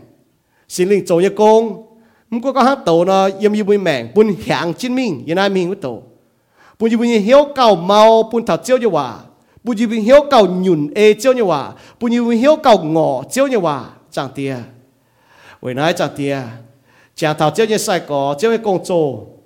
[0.69, 1.83] sinh linh trong những con
[2.31, 5.49] không có có hát tổ nó yêu yêu mẹ bùn hàng chiến minh yên ai
[5.49, 6.03] mình với tổ
[6.79, 9.19] bún yêu hiếu cầu mau bùn thảo chiếu như hòa
[9.65, 13.47] bún yêu hiếu cầu nhùn e chiếu như hòa bún yêu hiếu cầu ngọ chiếu
[13.47, 14.55] như hòa chẳng thể
[15.61, 16.37] với nói chẳng thể
[17.15, 19.38] chẳng thảo chiếu như sai có chiếu như công trộn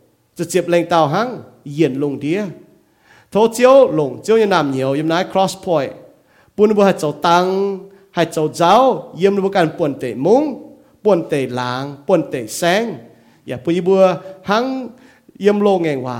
[0.43, 1.29] จะเจ็บแรงเต่าหัง
[1.75, 2.41] เย็นลงเดีย
[3.31, 5.91] โทเจียวลงเจียวยนามเหี่ยวยมนาย cross point
[6.55, 7.45] ปุ่นบุหัดเจ้าตัง
[8.17, 8.73] หัดเจ้าเจ้า
[9.19, 10.43] เยี่ยมบุการป่วนเตะมุง
[11.05, 12.85] ป่วนเตะลางป่วนเตะแสง
[13.47, 14.03] อย่าปุยบัว
[14.49, 14.65] หัง
[15.41, 16.19] เยี่ยมโลงแงงว่า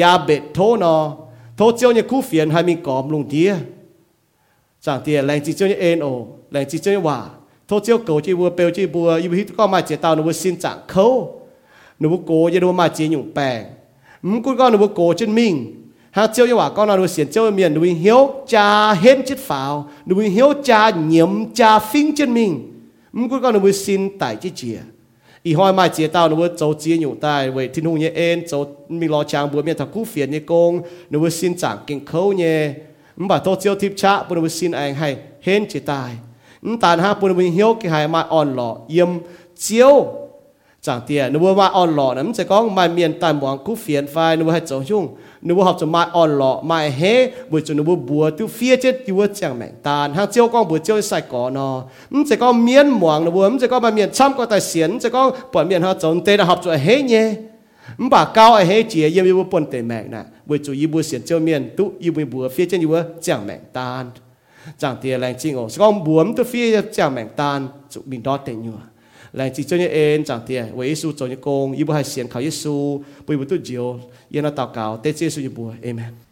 [0.00, 0.96] ยาเบ็ดโทนอ
[1.56, 3.50] โทเจียวเนี่ยคู่เฟียนให้มีกอมลงเดีย
[4.84, 6.06] จางเตียแรงจีเจียวเนี่ยเอ็นโอ
[6.52, 7.18] แรงจีเจียวเนี่ยว่า
[7.66, 11.06] โทเจียวเก่าจีบัวเปลจีบัวยิบฮิตก็มาเจตาวนวสินจางเขา
[12.00, 13.60] นูบุโกยดูมาจีนอยู่แปง
[14.28, 15.54] มกุนก็นูบุโกจนมิง
[16.16, 18.20] หาเจ้าอย่าว่าก็นาดูเสียนเจ้าเมียนดูเหี้ยว
[18.52, 18.66] จ่า
[19.00, 19.72] เห็นจิตฝาว
[20.08, 22.50] ดูเหี้ยวจ่าเหนียมจ่าฟิ้งจนมิง
[23.16, 24.78] มกุนก็นูบุสินไต่จีเจีย
[25.46, 28.52] อีห้อยมาเจียเต้านูบุโจจีนอยู่ใต้เวทินหูเยเอ็นโจ
[29.00, 30.72] มีรอจางบัวเมียนทักคู่เฟียนเยกง
[31.10, 32.44] นูบุสินจางเก่งเขาเย
[33.20, 35.08] มบ่าโตเจียวทิพชะปุนบุสินเองให้
[35.44, 36.12] เห็นจิตตาย
[36.66, 39.10] มตานหาปุนบุเหี้ยวกิหายมาอ่อนหล่อเยี่ยม
[39.60, 39.94] เจียว
[40.86, 44.06] chẳng tiền nếu mà on lọ nắm sẽ có mai miền tài mong cú phiền
[44.06, 45.08] phai nếu hay 走 chung
[45.42, 49.06] nếu học cho mai on lọ mai hế buổi cho nếu bùa tiêu phía chết
[49.06, 50.14] tiêu chẳng mạnh tàn.
[50.14, 53.58] Hàng chiều con buổi chiều sai có nó nắm sẽ có miền mong nếu nắm
[53.60, 56.36] sẽ có mai miền trăm có tài xiên sẽ có bọn miền họ trồng tê
[56.36, 57.34] là học cho hế nhé.
[57.98, 60.88] Nắm bà cao ai hế chỉ yếm yêu bận tệ mạnh nè buổi chủ yêu
[60.88, 64.10] buổi xiên chiều miền tu yêu bùa phía chết yêu chẳng mạnh tàn.
[64.78, 67.68] Chẳng tiền lành chinh ổ sẽ có bùa tu phía chẳng mạnh tàn.
[67.90, 68.95] Chụp mình đó tệ nhựa.
[69.32, 76.25] 来自尊嘅恩，长啲啊，为耶稣做嘅工，要不系先靠耶稣，不要多久，要那祷告，得耶稣一步，amen。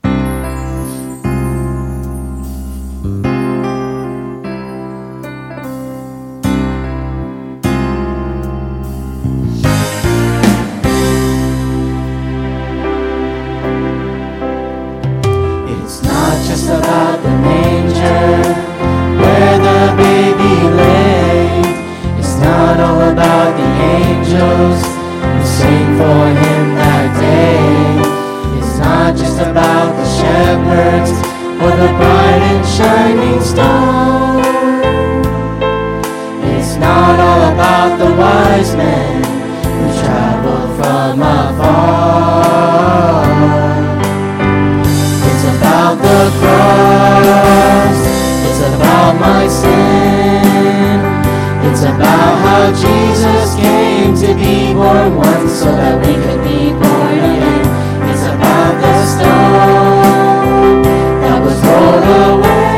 [52.72, 57.66] Jesus came to be born once so that we could be born again.
[58.08, 60.82] It's about the stone
[61.20, 62.74] that was rolled away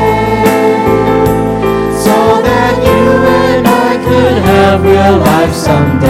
[2.05, 3.03] so that you
[3.47, 6.06] and I could have real life someday.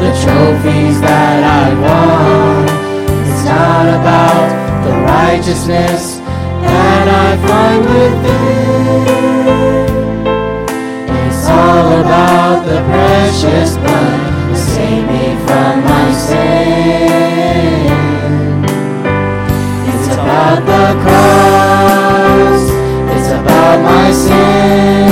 [0.00, 2.62] The trophies that I won.
[3.26, 4.46] It's not about
[4.86, 6.18] the righteousness
[6.62, 9.08] that I find within.
[11.26, 14.20] It's all about the precious blood
[14.50, 17.90] that saved me from my sin.
[19.90, 22.64] It's about the cross.
[23.18, 25.10] It's about my sin.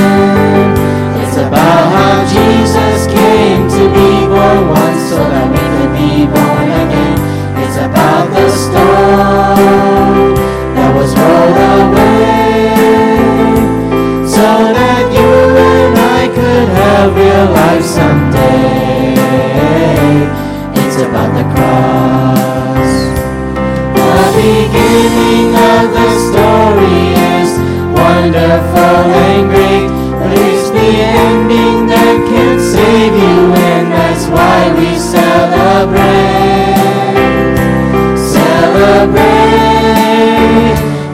[1.22, 6.68] It's about how Jesus came to be born once so that we could be born
[6.84, 7.16] again.
[7.62, 10.34] It's about the stone
[10.76, 12.76] that was rolled away
[14.37, 15.30] so that you
[15.72, 18.36] and I could have real life someday.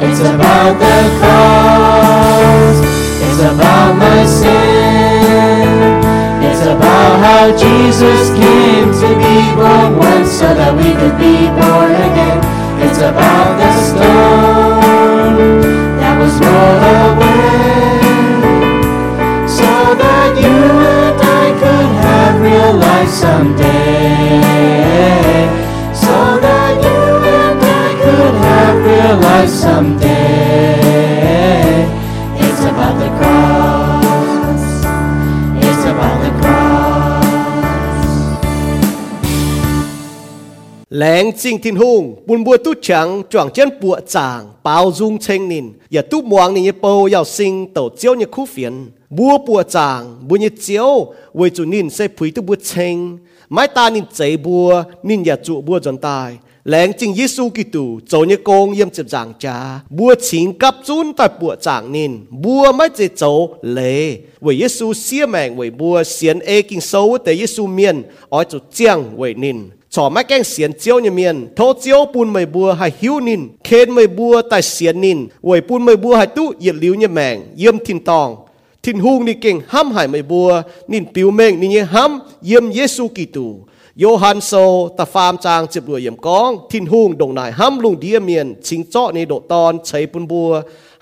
[0.04, 2.78] It's about the cross.
[3.22, 5.68] It's about my sin.
[6.42, 11.92] It's about how Jesus came to be born once so that we could be born
[12.08, 12.38] again.
[12.82, 15.60] It's about the stone
[16.00, 18.02] that was rolled away
[19.46, 19.70] so
[20.02, 20.58] that you
[20.98, 23.71] and I could have real life someday.
[29.42, 30.78] Life someday.
[32.38, 34.62] It's about the cross.
[35.66, 37.24] It's about the cross.
[40.90, 45.48] Lén chinh Tin Hung, Bun Bua tu Chang, Chuang Chen Bua Chang, bao dung Cheng
[45.48, 49.62] Nin, ya tu muang Nin Yipo Yao Sing, Tau chiếu như khu phiền, Bua Bua
[49.62, 53.18] Chang, bùa như chiếu, Wei Chu Nin Se Pui tu Bua Cheng,
[53.48, 58.00] Mai ta Nin Chai Bua, Nin ya Chu Bua dần Tai lãng chính Giêsu Kitô
[58.08, 62.20] cho như con yếm chụp giảng cha bùa chín cấp chun tại bùa giảng nên
[62.30, 67.18] bùa mới chế cháu lệ với Giêsu xia mạng với bùa xiên ê kinh sâu
[67.24, 71.48] tế Giêsu miền ở chỗ chiang với nên cho mấy cái xiên chiếu như miền
[71.56, 73.40] thô chiếu bùn mày bùa hay hiu nín.
[73.64, 75.26] Khen mày bùa tại xiên nín.
[75.42, 78.36] Với bùn mày bùa hay tu, yết liu như mạng yếm thiên tòng.
[78.82, 82.72] Thiên hung ni kinh ham hại mày bùa nín biểu mệnh nín như ham, yếm
[82.72, 83.54] Giêsu Kitô.
[84.00, 84.52] โยฮันโซ
[84.98, 90.50] ตะฟามจางจ็บรวยเยี่ยมกอง ทินฮูงดงนายห้ำลุงเดียเมียน ชิงเจาะในโดตอนใช้ปุนบัว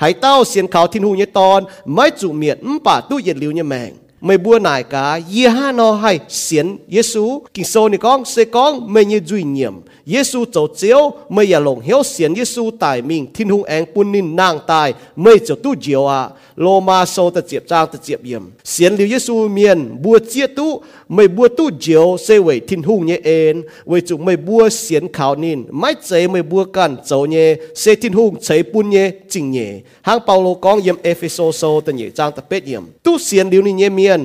[0.01, 1.61] ให้เต้าเสียนเขาทินฮูงเนี่ยตอน
[1.95, 3.91] ไม่จุเมียนมป่าตู้เยียดลิ้วเนี่ยแมง
[4.24, 7.24] ไม่บัวนายกาเยี่ห้านอให้เสียนเยซู
[7.55, 9.74] กิงโซนี่กองเซกองไม่ยืจุยเนียม
[10.11, 11.01] เยซูเจ้าเจียว
[11.32, 14.88] ไม่อย่าหลงเหี่ยวเสียนเยซูตายมิงทินหุงแองปุนนินนางตาย
[15.22, 16.20] ไม่เจ้าตู้เจียวอะ
[16.62, 20.72] โลมาโซตะเจียบจางตะเจียบเยี่ยมเสียนลิวเยซูเมียนบัวเจียตู้
[21.14, 23.56] ไม่บัวตู้เจียวเซเวยทินหุงเนี่ยเอ็น
[23.88, 27.47] เวยจุไม่บัวเสียนขาวนินไม่เจไม่บัวกันเจ้าเนี่ย
[27.80, 29.72] เซทินหุงเฉยปุนเนี่ยจริงเนี่ย
[30.08, 34.22] หางเปาโลก้องเยี่ยมเอเฟโซโซตะเนี่ยจางตะเป็ดเยี่ยมตู้เสียนลิวนี่เนี่ยเมียน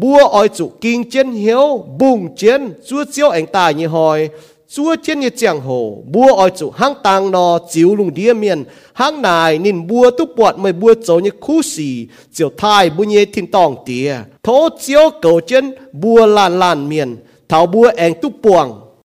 [0.00, 4.28] bua oi chủ kinh chiến hiếu bùng chiến chúa chiếu ảnh tài như hỏi
[4.71, 8.63] chúa trên như chẳng hồ bua ở chủ hang tàng nò, chiếu lùng đĩa miền,
[8.93, 13.03] hang này nên bua tu bọt mới bua chỗ như khu xì chiều thai bu
[13.03, 17.15] nhẹ thiên tòng tía thố chiếu cầu chân bua lan lan miền,
[17.49, 18.88] thảo bua anh tu buồng